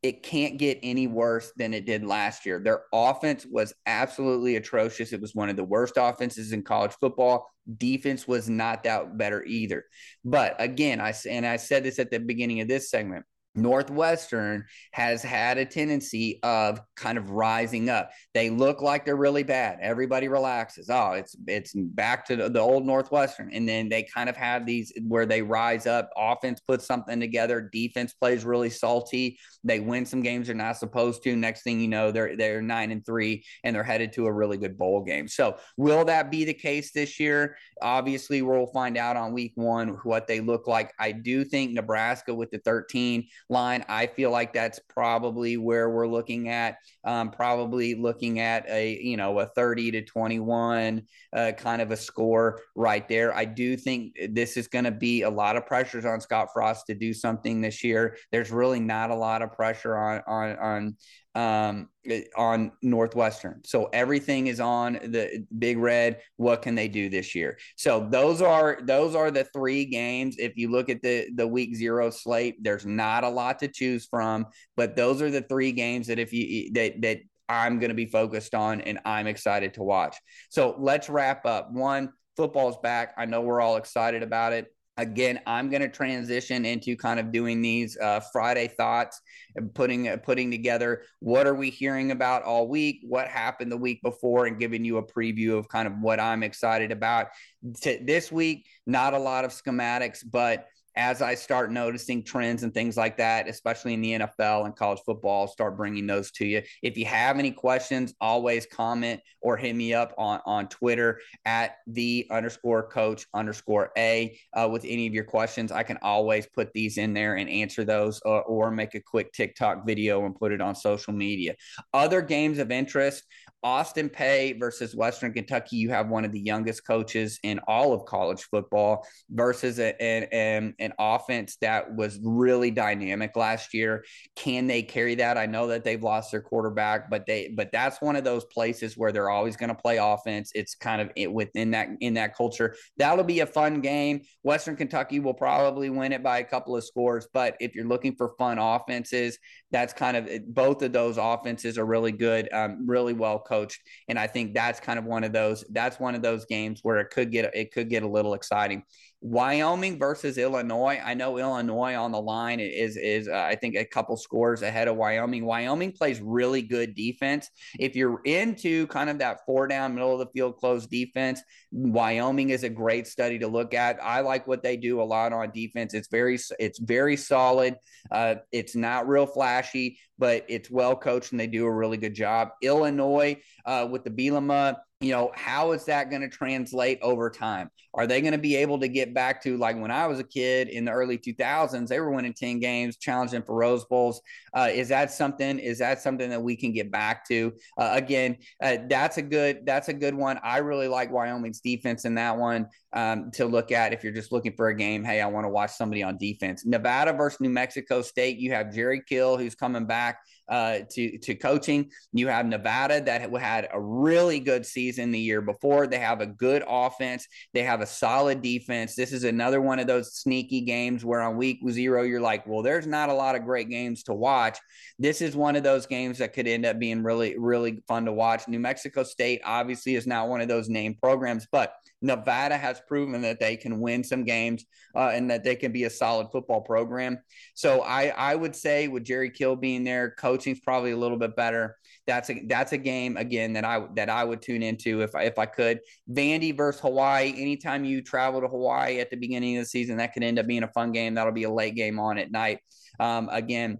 it 0.04 0.22
can't 0.22 0.58
get 0.60 0.80
any 0.84 1.08
worse 1.08 1.52
than 1.58 1.74
it 1.74 1.88
did 1.88 2.06
last 2.06 2.46
year. 2.46 2.60
Their 2.60 2.84
offense 2.94 3.48
was 3.50 3.74
absolutely 3.88 4.56
atrocious. 4.56 5.12
It 5.12 5.20
was 5.20 5.34
one 5.34 5.50
of 5.50 5.56
the 5.56 5.64
worst 5.64 5.96
offenses 5.98 6.52
in 6.52 6.62
college 6.62 6.94
football. 7.02 7.50
Defense 7.78 8.28
was 8.28 8.48
not 8.48 8.84
that 8.84 9.18
better 9.18 9.44
either. 9.44 9.86
But 10.24 10.56
again, 10.60 11.02
I 11.02 11.16
and 11.28 11.48
I 11.48 11.58
said 11.58 11.84
this 11.84 11.98
at 11.98 12.12
the 12.12 12.20
beginning 12.20 12.62
of 12.62 12.68
this 12.68 12.92
segment 12.92 13.26
Northwestern 13.58 14.66
has 14.92 15.24
had 15.24 15.58
a 15.58 15.66
tendency 15.66 16.40
of 16.44 16.80
kind 16.96 17.18
of 17.18 17.32
rising 17.32 17.90
up. 17.90 18.12
They 18.34 18.50
look 18.50 18.82
like 18.82 19.06
they're 19.06 19.16
really 19.16 19.44
bad. 19.44 19.80
Everybody 19.82 20.28
relaxes. 20.28 20.90
Oh, 20.90 21.14
it's 21.14 21.36
it's 21.48 21.74
back 21.74 22.26
to 22.28 22.50
the, 22.50 22.60
old 22.60 22.86
Northwestern, 22.86 23.50
and 23.54 23.68
then 23.68 23.90
they 23.90 24.04
kind 24.04 24.30
of 24.30 24.38
have 24.38 24.66
these 24.66 24.94
where 25.08 25.26
they 25.26 25.42
rise 25.42 25.88
up. 25.88 26.10
Offense 26.18 26.60
puts 26.68 26.86
something 26.86 27.20
together. 27.20 27.70
Defense 27.72 28.14
plays 28.14 28.46
really 28.46 28.70
salty. 28.70 29.40
They 29.64 29.80
win 29.80 30.06
some 30.06 30.22
games 30.22 30.48
they're 30.48 30.56
not 30.56 30.78
supposed 30.78 31.24
to. 31.24 31.36
Next 31.36 31.64
thing 31.64 31.80
you 31.80 31.88
know, 31.88 32.12
they're 32.12 32.36
they're 32.36 32.62
nine 32.62 32.92
and 32.92 33.06
three, 33.06 33.44
and 33.64 33.76
they're 33.76 33.84
headed 33.84 34.14
to 34.14 34.28
a 34.28 34.34
really 34.34 34.58
good 34.58 34.78
bowl 34.78 35.04
game. 35.04 35.28
So, 35.28 35.58
will 35.78 36.06
that 36.06 36.30
be 36.30 36.46
the 36.46 36.54
case 36.54 36.92
this 36.92 37.20
year? 37.20 37.58
Obviously, 37.82 38.42
we'll 38.42 38.68
find 38.68 38.98
out 38.98 39.18
on 39.18 39.34
week 39.34 39.54
one 39.56 39.90
what 40.04 40.28
they 40.28 40.42
look 40.42 40.68
like. 40.68 40.94
I 41.00 41.12
do 41.12 41.44
think 41.44 41.72
Nebraska 41.72 42.34
with 42.34 42.52
the 42.52 42.60
13 42.60 43.28
line. 43.50 43.86
I 43.88 44.08
feel 44.08 44.32
like 44.32 44.54
that's 44.54 44.80
probably 44.90 45.58
where 45.58 45.90
we're 45.90 46.08
looking 46.08 46.50
at. 46.50 46.78
Um, 47.04 47.32
probably 47.32 47.96
looking 47.96 48.40
at 48.40 48.68
a 48.70 49.00
you 49.02 49.18
know 49.18 49.40
a 49.40 49.46
30 49.46 49.92
to 49.92 50.02
21 50.04 51.04
uh, 51.34 51.52
kind 51.58 51.82
of 51.82 51.92
a 51.92 51.98
score 51.98 52.62
right 52.76 53.08
there. 53.08 53.34
I 53.34 53.46
do 53.46 53.78
think 53.78 54.18
this 54.30 54.58
is 54.58 54.68
going 54.68 54.86
to 54.86 54.92
be 54.92 55.22
a 55.22 55.30
lot 55.30 55.56
of 55.56 55.66
pressures 55.66 56.06
on 56.06 56.20
Scott 56.22 56.50
Frost 56.54 56.88
to 56.88 56.96
do 56.96 57.14
something 57.14 57.62
this 57.62 57.84
year. 57.84 58.18
There's 58.32 58.52
really 58.52 58.80
not 58.80 59.12
a 59.12 59.16
lot 59.16 59.42
of 59.42 59.54
pressure 59.54 59.98
on 59.98 60.22
on 60.28 60.58
on 60.58 60.98
um, 61.38 61.88
on 62.36 62.72
Northwestern. 62.82 63.62
So 63.64 63.90
everything 63.94 64.48
is 64.48 64.60
on 64.60 64.94
the 64.94 65.46
Big 65.60 65.78
Red. 65.78 66.22
What 66.38 66.64
can 66.64 66.74
they 66.74 66.88
do 66.88 67.10
this 67.10 67.36
year? 67.36 67.60
So 67.76 68.08
those 68.10 68.42
are 68.42 68.80
those 68.82 69.14
are 69.14 69.30
the 69.30 69.44
three 69.44 69.86
games. 69.86 70.38
If 70.40 70.58
you 70.58 70.72
look 70.72 70.90
at 70.90 71.04
the 71.04 71.30
the 71.36 71.48
week 71.48 71.76
zero 71.76 72.10
slate, 72.10 72.56
there's 72.64 72.88
not 72.88 73.24
a 73.24 73.30
lot 73.30 73.60
to 73.60 73.68
choose 73.68 74.08
from, 74.08 74.48
but 74.76 74.96
those 74.96 75.22
are 75.22 75.30
the 75.30 75.44
three 75.44 75.72
games 75.72 76.08
that 76.08 76.18
if 76.18 76.34
you 76.34 76.72
that 76.74 77.02
that 77.04 77.20
I'm 77.48 77.78
going 77.78 77.90
to 77.90 77.96
be 77.96 78.08
focused 78.08 78.56
on 78.56 78.82
and 78.82 78.98
I'm 79.06 79.28
excited 79.28 79.76
to 79.76 79.84
watch. 79.84 80.18
So 80.50 80.76
let's 80.80 81.08
wrap 81.08 81.46
up. 81.46 81.72
One, 81.72 82.14
football's 82.36 82.78
back. 82.80 83.14
I 83.16 83.26
know 83.26 83.42
we're 83.42 83.62
all 83.62 83.78
excited 83.78 84.24
about 84.24 84.54
it 84.54 84.74
again 84.98 85.40
i'm 85.46 85.70
going 85.70 85.82
to 85.82 85.90
transition 85.90 86.66
into 86.66 86.96
kind 86.96 87.20
of 87.20 87.32
doing 87.32 87.62
these 87.62 87.98
uh, 87.98 88.20
friday 88.32 88.68
thoughts 88.68 89.22
and 89.56 89.74
putting 89.74 90.08
uh, 90.08 90.18
putting 90.18 90.50
together 90.52 91.04
what 91.20 91.48
are 91.48 91.56
we 91.56 91.70
hearing 91.70 92.12
about 92.12 92.44
all 92.44 92.68
week 92.68 93.00
what 93.04 93.28
happened 93.28 93.72
the 93.72 93.78
week 93.78 94.02
before 94.02 94.46
and 94.46 94.60
giving 94.60 94.84
you 94.84 94.98
a 94.98 95.04
preview 95.04 95.58
of 95.58 95.68
kind 95.68 95.88
of 95.88 95.94
what 96.00 96.20
i'm 96.20 96.44
excited 96.44 96.92
about. 96.92 97.28
This 97.62 98.32
week 98.32 98.66
not 98.86 99.14
a 99.14 99.20
lot 99.20 99.46
of 99.46 99.52
schematics 99.52 100.24
but 100.30 100.68
as 100.98 101.22
I 101.22 101.36
start 101.36 101.72
noticing 101.72 102.24
trends 102.24 102.64
and 102.64 102.74
things 102.74 102.98
like 102.98 103.18
that, 103.18 103.48
especially 103.48 103.94
in 103.94 104.02
the 104.02 104.14
NFL 104.14 104.66
and 104.66 104.76
college 104.76 105.00
football, 105.06 105.42
I'll 105.42 105.48
start 105.48 105.78
bringing 105.78 106.08
those 106.08 106.32
to 106.32 106.46
you. 106.46 106.64
If 106.82 106.98
you 106.98 107.06
have 107.06 107.38
any 107.38 107.52
questions, 107.52 108.16
always 108.20 108.66
comment 108.66 109.22
or 109.42 109.56
hit 109.56 109.76
me 109.76 109.94
up 109.94 110.14
on, 110.18 110.42
on 110.46 110.68
Twitter 110.68 111.22
at 111.46 111.78
the 111.86 112.28
underscore 112.32 112.90
coach 112.90 113.28
underscore 113.34 113.92
A 113.98 114.40
uh, 114.54 114.68
with 114.70 114.84
any 114.86 115.06
of 115.06 115.14
your 115.14 115.24
questions. 115.24 115.72
I 115.72 115.84
can 115.84 116.00
always 116.02 116.48
put 116.48 116.74
these 116.74 116.98
in 116.98 117.14
there 117.14 117.36
and 117.36 117.48
answer 117.48 117.86
those 117.86 118.20
or, 118.26 118.42
or 118.44 118.72
make 118.72 118.96
a 118.96 119.00
quick 119.00 119.32
TikTok 119.34 119.86
video 119.86 120.26
and 120.26 120.36
put 120.36 120.52
it 120.52 120.62
on 120.62 120.74
social 120.74 121.14
media. 121.14 121.56
Other 121.94 122.22
games 122.22 122.58
of 122.58 122.72
interest, 122.72 123.24
Austin 123.64 124.10
Peay 124.10 124.60
versus 124.60 124.96
Western 124.96 125.34
Kentucky, 125.34 125.78
you 125.78 125.90
have 125.90 126.10
one 126.10 126.24
of 126.24 126.32
the 126.32 126.40
youngest 126.40 126.86
coaches 126.86 127.40
in 127.44 127.60
all 127.68 127.94
of 127.94 128.06
college 128.06 128.44
football 128.44 129.06
versus 129.30 129.80
a, 129.80 130.00
an, 130.02 130.74
an 130.80 130.94
offense 131.00 131.58
that 131.62 131.96
was 131.96 132.20
really 132.24 132.72
dynamic 132.72 133.36
last 133.36 133.74
year. 133.74 134.06
Can 134.36 134.68
they 134.68 134.84
carry 134.84 135.16
that? 135.16 135.38
I 135.38 135.48
know 135.48 135.68
that 135.68 135.84
they've 135.84 136.02
lost 136.02 136.32
their 136.32 136.42
quarterback, 136.42 137.10
but 137.10 137.26
they 137.26 137.54
but 137.56 137.72
that's 137.72 138.02
one 138.02 138.16
of 138.16 138.24
those 138.24 138.46
places 138.46 138.96
where 138.96 139.12
they're 139.12 139.30
always 139.30 139.58
going 139.58 139.70
to 139.70 139.76
play 139.76 139.98
offense. 139.98 140.52
It's 140.54 140.76
kind 140.76 141.02
of 141.02 141.32
within 141.32 141.72
that 141.72 141.90
in 142.00 142.14
that 142.16 142.36
culture. 142.36 142.76
That'll 142.98 143.24
be 143.24 143.40
a 143.40 143.46
fun 143.46 143.82
game. 143.82 144.22
Western 144.44 144.76
Kentucky 144.76 145.20
will 145.20 145.34
probably 145.34 145.90
win 145.90 146.14
it 146.14 146.22
by 146.24 146.40
a 146.40 146.44
couple 146.44 146.76
of 146.76 146.84
scores, 146.84 147.28
but 147.34 147.56
if 147.60 147.76
you're 147.76 147.88
looking 147.88 148.16
for 148.16 148.34
fun 148.38 148.60
offenses, 148.60 149.40
that's 149.72 149.94
kind 149.94 150.16
of 150.16 150.30
both 150.48 150.82
of 150.82 150.94
those 150.94 151.18
offenses 151.18 151.78
are 151.78 151.86
really 151.86 152.12
good, 152.12 152.48
um, 152.54 152.86
really 152.88 153.14
well 153.14 153.40
coached, 153.48 153.82
and 154.08 154.20
I 154.20 154.28
think 154.28 154.54
that's 154.54 154.80
kind 154.80 155.00
of 155.00 155.06
one 155.06 155.24
of 155.24 155.34
those. 155.34 155.64
That's 155.70 156.00
one 156.00 156.16
of 156.16 156.22
those 156.22 156.46
games 156.46 156.80
where 156.84 157.00
it 157.00 157.10
could 157.10 157.32
get 157.32 157.54
it 157.56 157.72
could 157.72 157.90
get 157.90 158.04
a 158.04 158.08
little 158.08 158.34
exciting. 158.34 158.84
Wyoming 159.22 159.98
versus 159.98 160.38
Illinois. 160.38 161.02
I 161.04 161.16
know 161.16 161.38
Illinois 161.38 161.96
on 161.96 162.12
the 162.12 162.22
line 162.22 162.60
is 162.60 162.98
is 162.98 163.28
uh, 163.28 163.46
I 163.50 163.56
think 163.56 163.76
a 163.76 163.84
couple 163.84 164.16
scores 164.16 164.62
ahead 164.62 164.88
of 164.88 164.96
Wyoming. 164.96 165.44
Wyoming 165.44 165.92
plays 165.92 166.22
really 166.22 166.62
good 166.62 166.94
defense. 166.94 167.50
If 167.80 167.96
you're 167.96 168.22
into 168.26 168.86
kind 168.88 169.10
of 169.10 169.18
that 169.20 169.40
four 169.46 169.68
down 169.68 169.96
middle 169.96 170.14
of 170.14 170.20
the 170.20 170.32
field 170.34 170.58
close 170.58 170.86
defense, 170.86 171.42
Wyoming 171.72 172.52
is 172.52 172.64
a 172.64 172.70
great 172.70 173.08
study 173.08 173.40
to 173.40 173.48
look 173.48 173.74
at. 173.74 173.98
I 174.04 174.20
like 174.20 174.48
what 174.48 174.62
they 174.62 174.78
do 174.78 175.02
a 175.02 175.04
lot 175.04 175.34
on 175.34 175.52
defense. 175.52 175.96
It's 175.96 176.10
very 176.10 176.38
it's 176.60 176.80
very 176.80 177.18
solid. 177.18 177.76
Uh, 178.12 178.36
it's 178.52 178.76
not 178.76 179.08
real 179.08 179.26
flashy, 179.26 180.00
but 180.20 180.46
it's 180.48 180.70
well 180.70 180.96
coached 180.96 181.32
and 181.32 181.40
they 181.40 181.48
do 181.48 181.66
a 181.66 181.74
really 181.74 181.98
good 181.98 182.14
job. 182.14 182.50
Illinois, 182.62 183.42
uh, 183.66 183.88
with 183.90 184.04
the 184.04 184.12
Bielema 184.12 184.78
you 185.00 185.12
know, 185.12 185.32
how 185.36 185.74
is 185.74 185.86
that 185.86 186.10
going 186.10 186.24
to 186.24 186.30
translate 186.30 187.00
over 187.02 187.30
time? 187.30 187.70
Are 187.98 188.06
they 188.06 188.22
going 188.22 188.34
to 188.34 188.38
be 188.38 188.56
able 188.56 188.80
to 188.80 188.88
get 188.88 189.14
back 189.14 189.42
to 189.44 189.58
like 189.58 189.76
when 189.76 189.90
I 189.90 190.06
was 190.06 190.20
a 190.20 190.24
kid 190.24 190.70
in 190.70 190.86
the 190.86 190.92
early 190.92 191.18
2000s? 191.18 191.88
They 191.88 192.00
were 192.00 192.12
winning 192.12 192.34
10 192.34 192.60
games, 192.60 192.98
challenging 192.98 193.42
for 193.42 193.56
Rose 193.56 193.86
Bowls. 193.86 194.22
Uh, 194.54 194.70
is 194.72 194.90
that 194.90 195.12
something? 195.12 195.58
Is 195.58 195.80
that 195.80 196.02
something 196.02 196.30
that 196.30 196.42
we 196.42 196.56
can 196.56 196.72
get 196.72 196.92
back 196.92 197.28
to? 197.28 197.54
Uh, 197.78 197.90
again, 197.94 198.38
uh, 198.62 198.78
that's 198.88 199.18
a 199.18 199.24
good 199.24 199.66
that's 199.66 199.90
a 199.90 199.94
good 199.94 200.14
one. 200.14 200.40
I 200.44 200.60
really 200.60 200.88
like 200.88 201.12
Wyoming's 201.12 201.60
defense 201.60 202.06
in 202.06 202.16
that 202.16 202.38
one 202.38 202.68
um, 202.94 203.32
to 203.32 203.46
look 203.46 203.72
at 203.72 203.94
if 203.94 204.04
you're 204.04 204.14
just 204.14 204.32
looking 204.32 204.54
for 204.56 204.70
a 204.70 204.76
game. 204.76 205.04
Hey, 205.04 205.20
I 205.20 205.28
want 205.28 205.46
to 205.46 205.50
watch 205.50 205.72
somebody 205.72 206.04
on 206.04 206.18
defense. 206.18 206.66
Nevada 206.66 207.14
versus 207.14 207.42
New 207.42 207.50
Mexico 207.50 208.02
State. 208.02 208.38
You 208.38 208.52
have 208.52 208.74
Jerry 208.74 209.02
Kill 209.08 209.38
who's 209.38 209.56
coming 209.56 209.86
back 209.86 210.20
uh, 210.50 210.80
to 210.92 211.18
to 211.20 211.36
coaching. 211.36 211.92
You 212.14 212.28
have 212.28 212.46
Nevada 212.46 213.02
that 213.02 213.34
had 213.42 213.68
a 213.72 213.80
really 213.80 214.40
good 214.40 214.66
season 214.66 215.12
the 215.12 215.20
year 215.20 215.42
before. 215.42 215.88
They 215.88 216.00
have 216.00 216.22
a 216.22 216.28
good 216.28 216.64
offense. 216.68 217.28
They 217.54 217.64
have 217.64 217.82
a 217.82 217.87
solid 217.88 218.42
defense. 218.42 218.96
This 218.96 219.12
is 219.12 219.24
another 219.24 219.62
one 219.62 219.80
of 219.80 219.88
those 219.88 220.14
sneaky 220.14 220.62
games 220.62 221.04
where 221.04 221.22
on 221.22 221.38
week 221.38 221.60
zero 221.70 222.04
you're 222.04 222.22
like, 222.22 222.46
well, 222.46 222.62
there's 222.62 222.88
not 222.88 223.10
a 223.10 223.14
lot 223.14 223.36
of 223.36 223.44
great 223.44 223.70
games 223.70 224.04
to 224.04 224.14
watch. 224.14 224.60
This 225.00 225.22
is 225.22 225.36
one 225.36 225.56
of 225.56 225.64
those 225.64 225.86
games 225.86 226.18
that 226.20 226.34
could 226.34 226.48
end 226.48 226.66
up 226.66 226.80
being 226.80 227.04
really 227.04 227.38
really 227.38 227.82
fun 227.88 228.06
to 228.06 228.14
watch. 228.14 228.48
New 228.48 228.60
Mexico 228.60 229.04
State 229.04 229.42
obviously 229.44 229.96
is 229.96 230.08
not 230.08 230.30
one 230.30 230.42
of 230.42 230.48
those 230.48 230.70
name 230.70 230.96
programs, 231.02 231.48
but 231.52 231.74
Nevada 232.02 232.58
has 232.58 232.80
proven 232.88 233.22
that 233.24 233.40
they 233.40 233.58
can 233.58 233.80
win 233.80 234.04
some 234.04 234.24
games 234.24 234.66
uh, 234.96 235.10
and 235.14 235.32
that 235.32 235.44
they 235.44 235.56
can 235.56 235.72
be 235.72 235.86
a 235.86 235.90
solid 235.90 236.28
football 236.32 236.62
program. 236.62 237.18
So 237.56 237.82
I 237.82 238.08
I 238.10 238.36
would 238.36 238.56
say 238.56 238.88
with 238.88 239.04
Jerry 239.04 239.32
Kill 239.32 239.56
being 239.56 239.84
there, 239.84 240.12
coaching's 240.12 240.60
probably 240.60 240.92
a 240.92 240.98
little 240.98 241.18
bit 241.18 241.36
better. 241.36 241.78
That's 242.08 242.30
a 242.30 242.42
that's 242.48 242.72
a 242.72 242.78
game 242.78 243.18
again 243.18 243.54
that 243.54 243.66
I 243.66 243.86
that 243.96 244.10
I 244.10 244.24
would 244.24 244.42
tune 244.42 244.64
into 244.64 245.02
if 245.02 245.14
I, 245.14 245.24
if 245.24 245.38
I 245.38 245.46
could. 245.46 245.82
Vandy 246.10 246.56
versus 246.56 246.82
Hawaii. 246.82 247.34
Anytime 247.38 247.86
you 247.86 248.02
travel 248.02 248.42
to 248.42 248.48
Hawaii 248.48 249.00
at 249.00 249.10
the 249.10 249.18
beginning 249.18 249.58
of 249.58 249.64
the 249.64 249.70
season, 249.70 249.98
that 249.98 250.14
could 250.14 250.24
end 250.24 250.40
up 250.40 250.48
being 250.48 250.64
a 250.64 250.70
fun 250.70 250.92
game. 250.92 251.16
That'll 251.16 251.34
be 251.34 251.44
a 251.44 251.52
late 251.52 251.76
game 251.76 252.00
on 252.00 252.18
at 252.18 252.32
night. 252.32 252.60
Um, 253.00 253.30
again, 253.32 253.80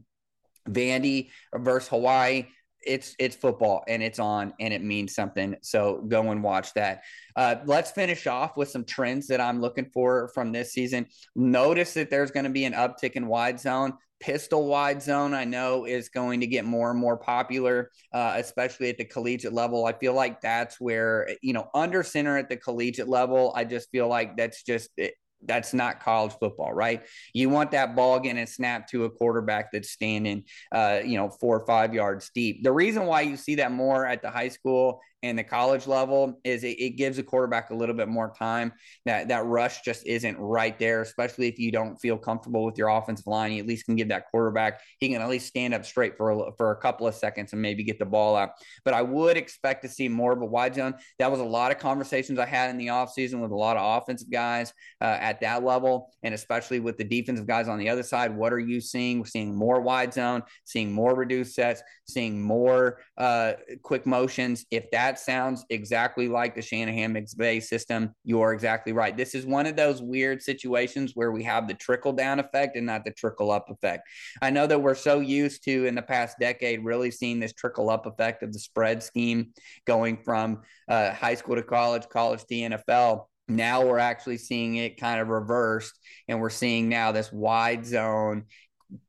Vandy 0.70 1.30
versus 1.56 1.88
Hawaii 1.90 2.48
it's 2.88 3.16
it's 3.20 3.36
football 3.36 3.84
and 3.88 4.02
it's 4.02 4.18
on 4.20 4.54
and 4.60 4.74
it 4.74 4.84
means 4.84 5.14
something. 5.14 5.56
So 5.62 6.04
go 6.08 6.32
and 6.32 6.42
watch 6.42 6.74
that. 6.74 7.04
Uh, 7.36 7.56
let's 7.66 7.92
finish 7.92 8.26
off 8.28 8.58
with 8.58 8.70
some 8.70 8.86
trends 8.86 9.28
that 9.28 9.42
I'm 9.42 9.62
looking 9.62 9.90
for 9.94 10.30
from 10.34 10.52
this 10.52 10.72
season. 10.72 11.08
Notice 11.36 11.94
that 11.96 12.10
there's 12.10 12.32
going 12.32 12.46
to 12.46 12.50
be 12.50 12.66
an 12.66 12.74
uptick 12.74 13.12
in 13.12 13.28
wide 13.28 13.60
zone. 13.60 13.94
Pistol 14.20 14.68
wide 14.68 15.02
zone, 15.02 15.34
I 15.34 15.44
know, 15.44 15.86
is 15.86 16.10
going 16.10 16.40
to 16.40 16.48
get 16.48 16.66
more 16.66 16.90
and 16.90 17.00
more 17.00 17.18
popular, 17.18 17.92
uh, 18.14 18.34
especially 18.38 18.90
at 18.90 18.98
the 18.98 19.06
collegiate 19.06 19.54
level. 19.54 19.86
I 19.86 19.94
feel 19.94 20.14
like 20.14 20.42
that's 20.42 20.80
where, 20.80 21.30
you 21.42 21.54
know, 21.54 21.70
under 21.74 22.04
center 22.04 22.38
at 22.38 22.50
the 22.50 22.58
collegiate 22.58 23.08
level, 23.08 23.54
I 23.56 23.64
just 23.64 23.92
feel 23.92 24.08
like 24.08 24.36
that's 24.36 24.64
just 24.64 24.90
it, 24.98 25.14
that's 25.44 25.74
not 25.74 26.00
college 26.00 26.34
football, 26.40 26.74
right? 26.74 27.04
You 27.34 27.50
want 27.50 27.72
that 27.72 27.96
ball 27.96 28.20
getting 28.20 28.46
snapped 28.48 28.90
to 28.92 29.06
a 29.06 29.10
quarterback 29.10 29.72
that's 29.72 29.92
standing, 29.92 30.44
uh, 30.72 31.02
you 31.06 31.18
know, 31.18 31.30
four 31.30 31.60
or 31.60 31.66
five 31.66 31.94
yards 31.94 32.32
deep. 32.34 32.64
The 32.64 32.72
reason 32.72 33.06
why 33.06 33.22
you 33.22 33.38
see 33.38 33.56
that 33.56 33.72
more 33.72 34.06
at 34.06 34.22
the 34.22 34.32
high 34.32 34.50
school 34.50 35.00
and 35.24 35.38
the 35.38 35.44
college 35.44 35.88
level 35.88 36.40
is 36.44 36.64
it, 36.64 36.80
it 36.80 36.90
gives 36.92 37.18
a 37.18 37.24
quarterback 37.24 37.70
a 37.70 37.76
little 37.76 37.96
bit 37.96 38.08
more 38.08 38.34
time. 38.38 38.74
That 39.06 39.28
that 39.30 39.46
rush 39.46 39.82
just 39.82 40.06
isn't 40.06 40.38
right 40.38 40.78
there, 40.78 41.02
especially 41.02 41.48
if 41.48 41.60
you 41.60 41.72
don't 41.72 41.96
feel 41.98 42.18
comfortable 42.18 42.66
with 42.66 42.78
your 42.78 42.90
offensive 42.90 43.28
line. 43.28 43.54
You 43.54 43.62
at 43.62 43.68
least 43.68 43.86
can 43.86 43.96
give 43.96 44.10
that 44.10 44.28
quarterback 44.30 44.82
he 45.00 45.10
can 45.10 45.22
at 45.22 45.30
least 45.30 45.48
stand 45.48 45.74
up 45.74 45.86
straight 45.86 46.18
for 46.18 46.32
a, 46.32 46.52
for 46.58 46.72
a 46.72 46.76
couple 46.76 47.08
of 47.08 47.16
seconds 47.16 47.54
and 47.54 47.62
maybe 47.62 47.84
get 47.84 48.00
the 48.00 48.06
ball 48.06 48.36
out. 48.36 48.52
But 48.84 48.94
I 48.94 49.02
would 49.02 49.38
expect 49.38 49.84
to 49.84 49.90
see 49.90 50.08
more 50.08 50.32
of 50.32 50.42
a 50.42 50.46
wide 50.46 50.76
zone. 50.76 50.96
That 51.20 51.32
was 51.32 51.40
a 51.40 51.46
lot 51.46 51.72
of 51.72 51.80
conversations 51.80 52.40
I 52.40 52.46
had 52.46 52.70
in 52.70 52.78
the 52.78 52.88
offseason 52.88 53.42
with 53.42 53.52
a 53.52 53.56
lot 53.56 53.78
of 53.78 54.02
offensive 54.02 54.32
guys 54.32 54.74
uh, 55.02 55.18
at 55.20 55.42
that 55.42 55.64
level, 55.64 56.12
and 56.24 56.34
especially 56.34 56.80
with 56.80 56.98
the 56.98 57.04
defensive 57.04 57.48
guys 57.48 57.68
on 57.68 57.78
the 57.78 57.90
other 57.90 58.04
side. 58.04 58.36
What 58.36 58.54
are 58.54 58.60
you 58.60 58.82
seeing? 58.82 59.20
We're 59.20 59.26
seeing 59.26 59.56
more 59.56 59.82
wide 59.82 60.14
zone, 60.14 60.44
seeing 60.64 60.92
more 60.92 61.16
reduced 61.16 61.56
sets, 61.56 61.82
seeing 62.08 62.42
more 62.42 63.00
uh, 63.18 63.54
quick 63.82 64.06
motions. 64.06 64.66
If 64.72 64.90
that 64.92 65.07
that 65.08 65.18
sounds 65.18 65.66
exactly 65.70 66.28
like 66.28 66.54
the 66.54 66.62
Shanahan 66.62 67.14
McVay 67.14 67.64
system. 67.64 68.14
You're 68.26 68.52
exactly 68.52 68.92
right. 68.92 69.16
This 69.16 69.36
is 69.36 69.46
one 69.46 69.66
of 69.66 69.78
those 69.78 70.02
weird 70.02 70.42
situations 70.42 71.14
where 71.16 71.32
we 71.32 71.44
have 71.44 71.66
the 71.66 71.76
trickle 71.76 72.12
down 72.12 72.42
effect 72.42 72.76
and 72.76 72.86
not 72.86 73.06
the 73.06 73.12
trickle 73.12 73.50
up 73.50 73.70
effect. 73.70 74.06
I 74.42 74.50
know 74.50 74.68
that 74.68 74.82
we're 74.82 74.96
so 74.96 75.22
used 75.22 75.64
to 75.64 75.86
in 75.86 75.96
the 75.96 76.02
past 76.02 76.40
decade 76.42 76.84
really 76.84 77.10
seeing 77.10 77.40
this 77.40 77.54
trickle 77.54 77.90
up 77.90 78.06
effect 78.06 78.44
of 78.44 78.52
the 78.52 78.60
spread 78.60 79.02
scheme 79.02 79.54
going 79.86 80.18
from 80.18 80.64
uh, 80.90 81.14
high 81.14 81.36
school 81.36 81.56
to 81.56 81.64
college, 81.64 82.10
college 82.10 82.44
to 82.44 82.56
NFL 82.56 83.28
now 83.50 83.86
we're 83.86 83.98
actually 83.98 84.38
seeing 84.38 84.76
it 84.76 85.00
kind 85.00 85.22
of 85.22 85.30
reversed 85.30 85.98
and 86.28 86.42
we're 86.42 86.50
seeing 86.50 86.90
now 86.90 87.14
this 87.14 87.32
wide 87.32 87.86
zone 87.86 88.44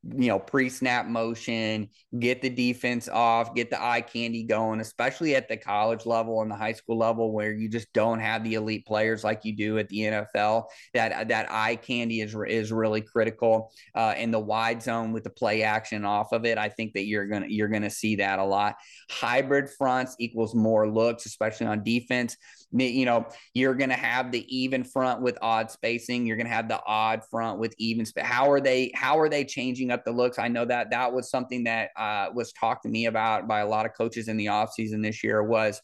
you 0.02 0.28
know, 0.28 0.38
pre 0.38 0.68
snap 0.68 1.06
motion, 1.06 1.88
get 2.18 2.42
the 2.42 2.50
defense 2.50 3.08
off, 3.08 3.54
get 3.54 3.70
the 3.70 3.80
eye 3.80 4.00
candy 4.00 4.42
going, 4.42 4.80
especially 4.80 5.36
at 5.36 5.48
the 5.48 5.56
college 5.56 6.06
level 6.06 6.42
and 6.42 6.50
the 6.50 6.56
high 6.56 6.72
school 6.72 6.98
level 6.98 7.32
where 7.32 7.52
you 7.52 7.68
just 7.68 7.92
don't 7.92 8.18
have 8.18 8.42
the 8.42 8.54
elite 8.54 8.86
players 8.86 9.22
like 9.22 9.44
you 9.44 9.54
do 9.54 9.78
at 9.78 9.88
the 9.88 9.98
NFL. 9.98 10.64
That 10.94 11.28
that 11.28 11.46
eye 11.50 11.76
candy 11.76 12.20
is 12.20 12.34
is 12.48 12.72
really 12.72 13.02
critical. 13.02 13.70
Uh, 13.94 14.14
in 14.16 14.30
the 14.30 14.40
wide 14.40 14.82
zone 14.82 15.12
with 15.12 15.24
the 15.24 15.30
play 15.30 15.62
action 15.62 16.04
off 16.04 16.32
of 16.32 16.44
it, 16.44 16.58
I 16.58 16.68
think 16.68 16.94
that 16.94 17.06
you're 17.06 17.26
gonna 17.26 17.46
you're 17.48 17.68
gonna 17.68 17.90
see 17.90 18.16
that 18.16 18.38
a 18.38 18.44
lot. 18.44 18.76
Hybrid 19.10 19.70
fronts 19.70 20.16
equals 20.18 20.54
more 20.54 20.90
looks, 20.90 21.26
especially 21.26 21.66
on 21.66 21.84
defense 21.84 22.36
you 22.70 23.07
know, 23.07 23.26
you're 23.54 23.74
going 23.74 23.90
to 23.90 23.96
have 23.96 24.31
the 24.31 24.44
even 24.54 24.85
front 24.85 25.22
with 25.22 25.38
odd 25.40 25.70
spacing. 25.70 26.26
You're 26.26 26.37
going 26.37 26.48
to 26.48 26.52
have 26.52 26.68
the 26.68 26.81
odd 26.87 27.22
front 27.31 27.59
with 27.59 27.74
even. 27.78 28.04
How 28.18 28.50
are 28.50 28.61
they? 28.61 28.92
How 28.94 29.18
are 29.18 29.28
they 29.28 29.44
changing 29.44 29.90
up 29.90 30.04
the 30.04 30.12
looks? 30.12 30.38
I 30.38 30.48
know 30.48 30.66
that 30.66 30.90
that 30.90 31.12
was 31.12 31.31
something 31.31 31.64
that 31.64 31.90
uh, 31.96 32.28
was 32.35 32.52
talked 32.52 32.83
to 32.83 32.88
me 32.88 33.07
about 33.07 33.48
by 33.48 33.61
a 33.61 33.66
lot 33.66 33.87
of 33.87 33.94
coaches 33.96 34.28
in 34.28 34.37
the 34.37 34.46
offseason 34.46 35.02
this 35.02 35.24
year. 35.24 35.42
Was 35.42 35.81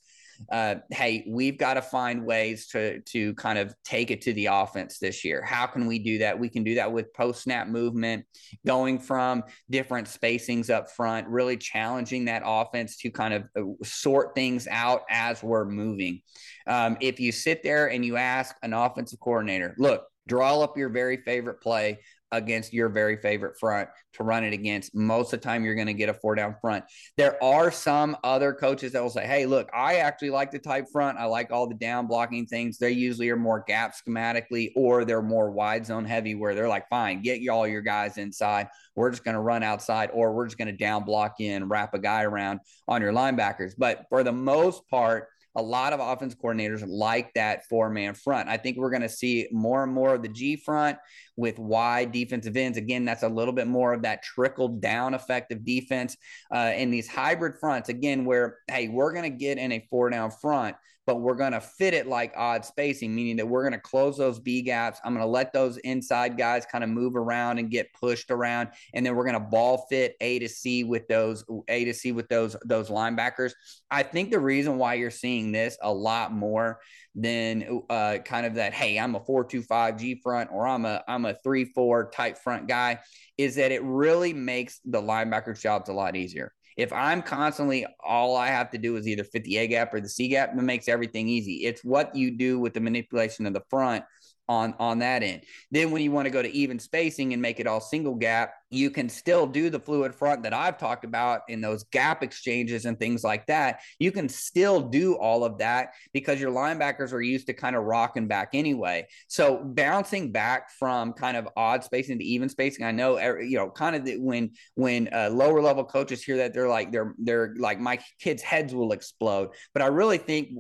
uh, 0.51 0.77
hey, 0.91 1.25
we've 1.29 1.59
got 1.59 1.75
to 1.75 1.83
find 1.83 2.25
ways 2.25 2.67
to 2.69 3.01
to 3.01 3.35
kind 3.35 3.59
of 3.59 3.75
take 3.85 4.11
it 4.11 4.23
to 4.23 4.33
the 4.33 4.47
offense 4.47 4.99
this 4.99 5.25
year. 5.25 5.43
How 5.43 5.67
can 5.67 5.87
we 5.87 5.99
do 5.99 6.19
that? 6.19 6.39
We 6.39 6.49
can 6.49 6.65
do 6.65 6.75
that 6.77 6.93
with 6.93 7.13
post 7.15 7.43
snap 7.43 7.69
movement, 7.69 8.25
going 8.67 8.99
from 8.99 9.43
different 9.71 10.09
spacings 10.09 10.71
up 10.71 10.91
front, 10.91 11.29
really 11.29 11.57
challenging 11.57 12.27
that 12.27 12.43
offense 12.45 12.97
to 12.99 13.11
kind 13.11 13.35
of 13.35 13.45
uh, 13.57 13.85
sort 13.85 14.35
things 14.35 14.67
out 14.71 15.03
as 15.11 15.43
we're 15.43 15.65
moving. 15.65 16.21
Um, 16.67 16.97
if 17.01 17.21
you 17.21 17.33
sit 17.33 17.63
there 17.63 17.91
and 17.91 18.05
you 18.05 18.17
ask 18.17 18.57
an 18.63 18.73
offensive 18.73 19.21
coordinator, 19.21 19.75
look, 19.79 20.05
draw 20.27 20.61
up 20.61 20.77
your 20.77 20.89
very 20.89 21.19
favorite 21.19 21.61
play 21.61 22.01
against 22.37 22.73
your 22.73 22.89
very 22.89 23.17
favorite 23.17 23.59
front 23.59 23.89
to 24.15 24.25
run 24.25 24.45
it 24.45 24.53
against. 24.53 24.95
Most 24.95 25.33
of 25.33 25.41
the 25.41 25.45
time, 25.45 25.65
you're 25.65 25.75
going 25.75 25.87
to 25.87 25.95
get 25.95 26.09
a 26.09 26.15
four 26.15 26.35
down 26.35 26.57
front. 26.61 26.85
There 27.17 27.43
are 27.43 27.71
some 27.71 28.17
other 28.25 28.53
coaches 28.53 28.93
that 28.93 29.03
will 29.03 29.11
say, 29.11 29.27
Hey, 29.27 29.47
look, 29.47 29.69
I 29.75 29.97
actually 29.97 30.31
like 30.31 30.51
the 30.51 30.59
type 30.59 30.87
front. 30.93 31.19
I 31.19 31.25
like 31.25 31.51
all 31.51 31.67
the 31.67 31.75
down 31.75 32.07
blocking 32.07 32.47
things. 32.47 32.79
They 32.79 32.93
usually 32.93 33.31
are 33.31 33.37
more 33.37 33.65
gap 33.67 33.95
schematically 33.95 34.71
or 34.77 35.05
they're 35.05 35.23
more 35.23 35.51
wide 35.51 35.87
zone 35.87 36.05
heavy 36.05 36.35
where 36.35 36.55
they're 36.55 36.69
like, 36.69 36.89
Fine, 36.89 37.23
get 37.23 37.47
all 37.49 37.67
your 37.67 37.83
guys 37.83 38.19
inside. 38.19 38.69
We're 38.95 39.11
just 39.11 39.25
going 39.25 39.35
to 39.35 39.41
run 39.41 39.63
outside 39.63 40.11
or 40.13 40.33
we're 40.33 40.47
just 40.47 40.59
going 40.59 40.69
to 40.69 40.77
down 40.77 41.05
block 41.05 41.41
in, 41.41 41.69
wrap 41.69 41.95
a 41.95 41.99
guy 41.99 42.23
around 42.23 42.61
on 42.89 43.03
your 43.03 43.13
linebackers. 43.13 43.73
But 43.77 44.07
for 44.09 44.23
the 44.23 44.33
most 44.33 44.89
part, 44.89 45.29
a 45.57 45.63
lot 45.63 45.93
of 45.93 46.01
offense 46.01 46.35
coordinators 46.35 46.85
like 46.87 47.33
that 47.35 47.67
four 47.69 47.89
man 47.89 48.15
front. 48.15 48.49
I 48.49 48.57
think 48.57 48.77
we're 48.77 48.91
going 48.91 49.03
to 49.03 49.09
see 49.09 49.49
more 49.53 49.85
and 49.85 49.93
more 49.93 50.15
of 50.15 50.23
the 50.23 50.29
G 50.29 50.57
front 50.57 50.99
with 51.37 51.59
wide 51.59 52.13
defensive 52.13 52.57
ends. 52.57 52.79
Again, 52.79 53.05
that's 53.05 53.23
a 53.23 53.29
little 53.29 53.55
bit 53.55 53.67
more 53.67 53.93
of 53.93 54.03
that 54.03 54.23
trickle 54.23 54.69
down 54.69 55.15
effect 55.15 55.53
of 55.53 55.65
defense 55.65 56.17
uh, 56.55 56.73
in 56.77 56.91
these 56.91 57.09
hybrid 57.09 57.55
fronts. 57.59 57.89
Again, 57.89 58.25
where, 58.25 58.59
hey, 58.69 58.89
we're 58.89 59.13
going 59.13 59.31
to 59.31 59.37
get 59.37 59.59
in 59.59 59.73
a 59.73 59.87
four 59.91 60.11
down 60.11 60.31
front 60.31 60.77
but 61.07 61.21
we're 61.21 61.35
going 61.35 61.53
to 61.53 61.61
fit 61.61 61.95
it 61.95 62.07
like 62.07 62.33
odd 62.37 62.65
spacing, 62.65 63.15
meaning 63.15 63.37
that 63.37 63.47
we're 63.47 63.63
going 63.63 63.73
to 63.73 63.79
close 63.79 64.17
those 64.17 64.39
B 64.39 64.63
gaps. 64.63 65.01
I'm 65.05 65.13
going 65.15 65.25
to 65.25 65.31
let 65.31 65.53
those 65.53 65.77
inside 65.79 66.39
guys 66.39 66.65
kind 66.67 66.83
of 66.83 66.91
move 66.91 67.17
around 67.17 67.59
and 67.59 67.71
get 67.71 67.93
pushed 67.93 68.31
around, 68.31 68.71
and 68.95 69.05
then 69.05 69.15
we're 69.15 69.25
going 69.25 69.35
to 69.35 69.41
ball 69.41 69.87
fit 69.91 70.17
A 70.21 70.39
to 70.39 70.49
C 70.49 70.85
with 70.85 71.07
those 71.09 71.45
A 71.69 71.85
to 71.85 71.95
C 71.95 72.13
with 72.13 72.29
those 72.29 72.57
those 72.65 72.89
linebackers. 72.89 73.53
I 73.91 74.03
think 74.03 74.31
the 74.31 74.41
reason 74.41 74.79
why 74.79 74.95
you're 74.95 75.11
seeing 75.11 75.53
this 75.53 75.77
a 75.83 75.93
lot 75.93 76.33
more 76.33 76.81
than 77.15 77.83
uh, 77.91 78.19
kind 78.25 78.45
of 78.45 78.55
that, 78.55 78.75
hey, 78.75 78.99
I'm 78.99 79.15
a 79.15 79.21
four 79.21 79.45
two 79.45 79.63
five 79.63 79.99
G 79.99 80.21
front 80.23 80.51
or 80.53 80.67
I'm 80.67 80.85
a 80.85 81.03
I'm 81.07 81.25
a 81.25 81.37
three 81.45 81.65
four 81.65 82.11
type 82.11 82.39
front 82.39 82.67
guy, 82.67 82.99
is 83.39 83.55
that 83.55 83.71
it 83.71 83.83
really 83.85 84.33
makes 84.33 84.81
the 84.85 85.01
linebackers' 85.01 85.61
jobs 85.61 85.89
a 85.89 85.93
lot 85.93 86.17
easier. 86.17 86.53
If 86.77 86.93
I'm 86.93 87.23
constantly 87.23 87.87
all 88.05 88.37
I 88.37 88.49
have 88.49 88.71
to 88.73 88.79
do 88.79 88.97
is 88.97 89.07
either 89.07 89.23
fit 89.23 89.45
the 89.45 89.59
A 89.59 89.69
gap 89.69 89.95
or 89.95 90.01
the 90.01 90.09
C 90.09 90.27
gap, 90.27 90.51
it 90.51 90.57
makes 90.57 90.89
everything 90.89 91.29
easy. 91.29 91.65
It's 91.65 91.85
what 91.85 92.17
you 92.17 92.37
do 92.37 92.59
with 92.59 92.75
the 92.75 92.81
manipulation 92.81 93.47
of 93.47 93.53
the 93.53 93.63
front 93.71 94.05
on 94.49 94.75
on 94.79 94.99
that 94.99 95.23
end. 95.23 95.43
Then 95.71 95.91
when 95.91 96.03
you 96.03 96.11
want 96.11 96.27
to 96.27 96.31
go 96.31 96.43
to 96.43 96.51
even 96.51 96.79
spacing 96.79 97.33
and 97.33 97.41
make 97.41 97.61
it 97.61 97.67
all 97.67 97.81
single 97.81 98.15
gap, 98.15 98.55
you 98.71 98.91
can 98.91 99.09
still 99.09 99.47
do 99.47 99.71
the 99.71 99.79
fluid 99.79 100.15
front 100.15 100.43
that 100.43 100.53
I've 100.53 100.79
talked 100.79 101.05
about 101.05 101.43
in 101.49 101.61
those 101.61 101.85
gap 101.85 102.23
exchanges 102.23 102.85
and 102.85 102.99
things 102.99 103.23
like 103.23 103.47
that. 103.47 103.81
You 103.99 104.13
can 104.13 104.29
still 104.29 104.81
do 104.81 105.15
all 105.15 105.45
of 105.45 105.59
that 105.59 105.91
because 106.13 106.41
your 106.41 106.51
linebackers 106.51 107.13
are 107.13 107.23
used 107.23 107.47
to 107.47 107.55
kind 107.55 107.77
of 107.77 107.85
rocking 107.85 108.27
back 108.27 108.51
anyway. 108.53 109.07
So 109.29 109.63
bouncing 109.65 110.33
back 110.33 110.71
from 110.73 111.13
kind 111.13 111.37
of 111.37 111.49
odd 111.57 111.85
spacing 111.85 112.19
to 112.19 112.25
even 112.25 112.49
spacing, 112.49 112.85
I 112.85 112.91
know 112.91 113.19
you 113.39 113.57
know 113.57 113.71
kind 113.71 113.97
of 113.97 114.05
the, 114.05 114.19
when 114.19 114.51
when 114.75 115.09
uh, 115.13 115.31
lower 115.33 115.63
level 115.63 115.85
coaches 115.85 116.23
hear 116.23 116.39
that 116.39 116.53
they're 116.53 116.69
like 116.69 116.93
they're 116.93 117.15
they're 117.19 117.55
like 117.59 117.81
my 117.81 117.99
kids' 118.21 118.43
heads 118.43 118.75
will 118.75 118.93
explode. 118.93 119.51
But 119.73 119.83
I 119.83 119.87
really 119.87 120.19
think 120.19 120.51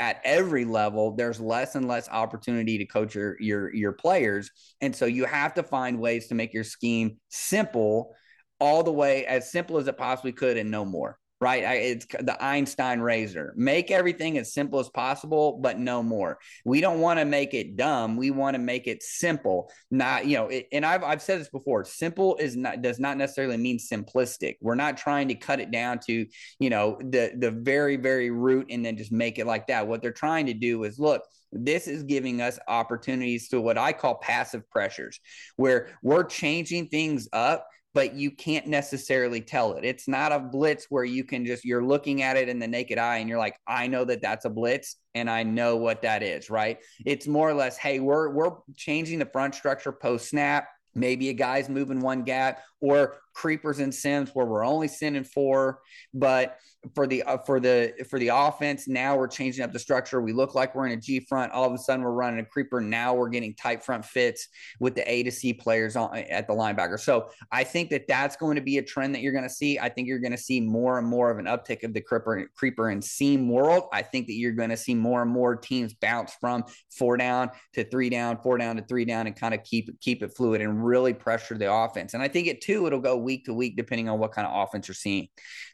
at 0.00 0.20
every 0.24 0.64
level 0.64 1.14
there's 1.14 1.38
less 1.38 1.76
and 1.76 1.86
less 1.86 2.08
opportunity 2.08 2.78
to 2.78 2.86
coach 2.86 3.14
your 3.14 3.40
your 3.40 3.72
your 3.72 3.92
players. 3.92 4.50
And 4.80 4.96
so 4.96 5.06
you 5.06 5.26
have 5.26 5.54
to 5.54 5.62
find 5.62 6.00
ways 6.00 6.26
to 6.28 6.34
make 6.34 6.52
your 6.52 6.64
scheme 6.64 7.18
simple 7.28 8.14
all 8.58 8.82
the 8.82 8.92
way 8.92 9.26
as 9.26 9.52
simple 9.52 9.76
as 9.76 9.86
it 9.86 9.96
possibly 9.96 10.32
could 10.32 10.56
and 10.56 10.70
no 10.70 10.84
more 10.84 11.19
right? 11.40 11.62
It's 11.62 12.06
the 12.06 12.36
Einstein 12.42 13.00
razor. 13.00 13.54
Make 13.56 13.90
everything 13.90 14.36
as 14.36 14.52
simple 14.52 14.78
as 14.78 14.90
possible, 14.90 15.58
but 15.62 15.78
no 15.78 16.02
more. 16.02 16.38
We 16.66 16.82
don't 16.82 17.00
want 17.00 17.18
to 17.18 17.24
make 17.24 17.54
it 17.54 17.76
dumb. 17.76 18.16
We 18.16 18.30
want 18.30 18.54
to 18.54 18.58
make 18.58 18.86
it 18.86 19.02
simple. 19.02 19.70
Not, 19.90 20.26
you 20.26 20.36
know, 20.36 20.48
it, 20.48 20.68
and 20.70 20.84
I've, 20.84 21.02
I've 21.02 21.22
said 21.22 21.40
this 21.40 21.48
before, 21.48 21.84
simple 21.84 22.36
is 22.36 22.56
not, 22.56 22.82
does 22.82 23.00
not 23.00 23.16
necessarily 23.16 23.56
mean 23.56 23.78
simplistic. 23.78 24.56
We're 24.60 24.74
not 24.74 24.98
trying 24.98 25.28
to 25.28 25.34
cut 25.34 25.60
it 25.60 25.70
down 25.70 26.00
to, 26.00 26.26
you 26.58 26.70
know, 26.70 26.98
the, 27.00 27.32
the 27.34 27.50
very, 27.50 27.96
very 27.96 28.30
root 28.30 28.66
and 28.68 28.84
then 28.84 28.98
just 28.98 29.12
make 29.12 29.38
it 29.38 29.46
like 29.46 29.68
that. 29.68 29.88
What 29.88 30.02
they're 30.02 30.12
trying 30.12 30.46
to 30.46 30.54
do 30.54 30.84
is 30.84 30.98
look, 30.98 31.22
this 31.52 31.88
is 31.88 32.02
giving 32.02 32.40
us 32.40 32.58
opportunities 32.68 33.48
to 33.48 33.60
what 33.60 33.78
I 33.78 33.92
call 33.92 34.16
passive 34.16 34.68
pressures, 34.70 35.18
where 35.56 35.88
we're 36.02 36.24
changing 36.24 36.88
things 36.88 37.28
up 37.32 37.66
but 37.92 38.14
you 38.14 38.30
can't 38.30 38.66
necessarily 38.66 39.40
tell 39.40 39.74
it. 39.74 39.84
It's 39.84 40.06
not 40.06 40.32
a 40.32 40.38
blitz 40.38 40.86
where 40.90 41.04
you 41.04 41.24
can 41.24 41.44
just 41.44 41.64
you're 41.64 41.84
looking 41.84 42.22
at 42.22 42.36
it 42.36 42.48
in 42.48 42.58
the 42.58 42.68
naked 42.68 42.98
eye 42.98 43.18
and 43.18 43.28
you're 43.28 43.38
like, 43.38 43.56
I 43.66 43.86
know 43.86 44.04
that 44.04 44.22
that's 44.22 44.44
a 44.44 44.50
blitz 44.50 44.96
and 45.14 45.28
I 45.28 45.42
know 45.42 45.76
what 45.76 46.02
that 46.02 46.22
is, 46.22 46.50
right? 46.50 46.78
It's 47.04 47.26
more 47.26 47.48
or 47.48 47.54
less, 47.54 47.76
hey, 47.76 48.00
we're 48.00 48.30
we're 48.30 48.52
changing 48.76 49.18
the 49.18 49.26
front 49.26 49.54
structure 49.54 49.92
post 49.92 50.28
snap. 50.28 50.68
Maybe 50.94 51.28
a 51.28 51.32
guy's 51.32 51.68
moving 51.68 52.00
one 52.00 52.22
gap 52.22 52.62
or 52.80 53.18
creepers 53.32 53.78
and 53.78 53.94
sims 53.94 54.30
where 54.34 54.46
we're 54.46 54.64
only 54.64 54.88
sending 54.88 55.24
four, 55.24 55.80
but 56.14 56.58
for 56.94 57.06
the 57.06 57.22
uh, 57.24 57.36
for 57.38 57.60
the 57.60 57.92
for 58.08 58.18
the 58.18 58.28
offense 58.28 58.88
now 58.88 59.14
we're 59.14 59.28
changing 59.28 59.62
up 59.62 59.72
the 59.72 59.78
structure. 59.78 60.20
We 60.20 60.32
look 60.32 60.54
like 60.54 60.74
we're 60.74 60.86
in 60.86 60.92
a 60.92 61.00
g 61.00 61.20
front. 61.20 61.52
All 61.52 61.64
of 61.64 61.72
a 61.72 61.78
sudden 61.78 62.02
we're 62.02 62.12
running 62.12 62.40
a 62.40 62.44
creeper. 62.44 62.80
Now 62.80 63.12
we're 63.14 63.28
getting 63.28 63.54
tight 63.54 63.84
front 63.84 64.04
fits 64.04 64.48
with 64.78 64.94
the 64.94 65.10
a 65.10 65.22
to 65.24 65.30
c 65.30 65.52
players 65.52 65.94
on, 65.94 66.16
at 66.16 66.46
the 66.46 66.54
linebacker. 66.54 66.98
So 66.98 67.28
i 67.52 67.64
think 67.64 67.90
that 67.90 68.06
that's 68.08 68.36
going 68.36 68.56
to 68.56 68.62
be 68.62 68.78
a 68.78 68.82
trend 68.82 69.14
that 69.14 69.20
you're 69.20 69.32
going 69.32 69.44
to 69.44 69.50
see. 69.50 69.78
I 69.78 69.88
think 69.88 70.08
you're 70.08 70.18
going 70.18 70.32
to 70.32 70.38
see 70.38 70.60
more 70.60 70.98
and 70.98 71.06
more 71.06 71.30
of 71.30 71.38
an 71.38 71.44
uptick 71.44 71.82
of 71.84 71.92
the 71.92 72.00
creeper 72.00 72.50
creeper 72.56 72.88
and 72.88 73.04
sim 73.04 73.48
world. 73.48 73.84
I 73.92 74.02
think 74.02 74.26
that 74.28 74.34
you're 74.34 74.52
going 74.52 74.70
to 74.70 74.76
see 74.76 74.94
more 74.94 75.22
and 75.22 75.30
more 75.30 75.56
teams 75.56 75.92
bounce 75.92 76.32
from 76.40 76.64
four 76.90 77.16
down 77.18 77.50
to 77.74 77.84
three 77.84 78.08
down 78.08 78.38
four 78.42 78.56
down 78.56 78.76
to 78.76 78.82
three 78.82 79.04
down 79.04 79.26
and 79.26 79.36
kind 79.36 79.52
of 79.52 79.62
keep 79.64 80.00
keep 80.00 80.22
it 80.22 80.34
fluid 80.34 80.62
and 80.62 80.84
really 80.84 81.12
pressure 81.12 81.58
the 81.58 81.70
offense. 81.70 82.14
And 82.14 82.22
i 82.22 82.28
think 82.28 82.46
it 82.46 82.62
too 82.62 82.86
it'll 82.86 83.00
go 83.00 83.18
week 83.30 83.44
to 83.44 83.54
week 83.54 83.76
depending 83.76 84.08
on 84.08 84.18
what 84.18 84.32
kind 84.32 84.46
of 84.46 84.52
offense 84.62 84.88
you're 84.88 84.94
seeing 84.94 85.28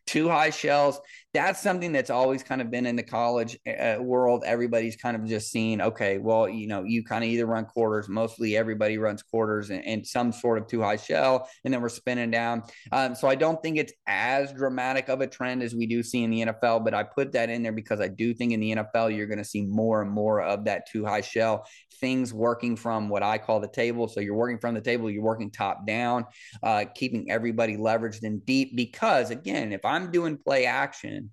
two 0.07 0.29
high 0.29 0.51
shells. 0.51 1.01
That's 1.35 1.61
something 1.61 1.93
that's 1.93 2.09
always 2.09 2.43
kind 2.43 2.63
of 2.63 2.71
been 2.71 2.87
in 2.87 2.97
the 2.97 3.03
college 3.03 3.59
uh, 3.67 3.97
world. 4.01 4.43
Everybody's 4.47 4.97
kind 4.97 5.17
of 5.17 5.27
just 5.27 5.51
seen, 5.51 5.83
okay, 5.83 6.17
well, 6.17 6.49
you 6.49 6.67
know, 6.67 6.83
you 6.85 7.05
kind 7.05 7.23
of 7.23 7.29
either 7.29 7.45
run 7.45 7.67
quarters. 7.67 8.09
Mostly 8.09 8.57
everybody 8.57 8.97
runs 8.97 9.23
quarters 9.23 9.69
and, 9.69 9.85
and, 9.85 10.07
some 10.07 10.33
sort 10.33 10.57
of 10.57 10.67
two 10.67 10.81
high 10.81 10.97
shell, 10.97 11.49
and 11.65 11.75
then 11.75 11.83
we're 11.83 11.91
spinning 11.91 12.31
down. 12.31 12.63
Um, 12.93 13.15
so 13.15 13.29
I 13.29 13.35
don't 13.35 13.61
think 13.61 13.77
it's 13.77 13.93
as 14.07 14.53
dramatic 14.53 15.09
of 15.09 15.21
a 15.21 15.27
trend 15.27 15.63
as 15.63 15.75
we 15.75 15.87
do 15.87 16.03
see 16.03 16.23
in 16.23 16.31
the 16.31 16.47
NFL, 16.47 16.85
but 16.85 16.95
I 16.95 17.03
put 17.03 17.33
that 17.33 17.51
in 17.51 17.63
there 17.63 17.73
because 17.73 18.01
I 18.01 18.09
do 18.09 18.33
think 18.33 18.53
in 18.53 18.61
the 18.61 18.77
NFL 18.77 19.15
you're 19.15 19.27
going 19.27 19.39
to 19.39 19.45
see 19.45 19.63
more 19.63 20.01
and 20.01 20.11
more 20.11 20.41
of 20.41 20.65
that 20.65 20.89
two 20.91 21.05
high 21.05 21.21
shell 21.21 21.67
things 22.01 22.33
working 22.33 22.77
from 22.77 23.09
what 23.09 23.23
I 23.23 23.39
call 23.39 23.61
the 23.61 23.69
table. 23.69 24.09
So 24.09 24.21
you're 24.21 24.35
working 24.35 24.59
from 24.59 24.75
the 24.75 24.81
table, 24.81 25.11
you're 25.11 25.23
working 25.23 25.51
top 25.51 25.87
down, 25.87 26.25
uh, 26.63 26.85
keeping 26.95 27.31
everybody 27.31 27.77
leveraged 27.77 28.23
and 28.23 28.45
deep. 28.45 28.77
Because 28.77 29.31
again, 29.31 29.73
if 29.73 29.85
I'm 29.97 30.11
doing 30.11 30.37
play 30.37 30.67
action, 30.67 31.31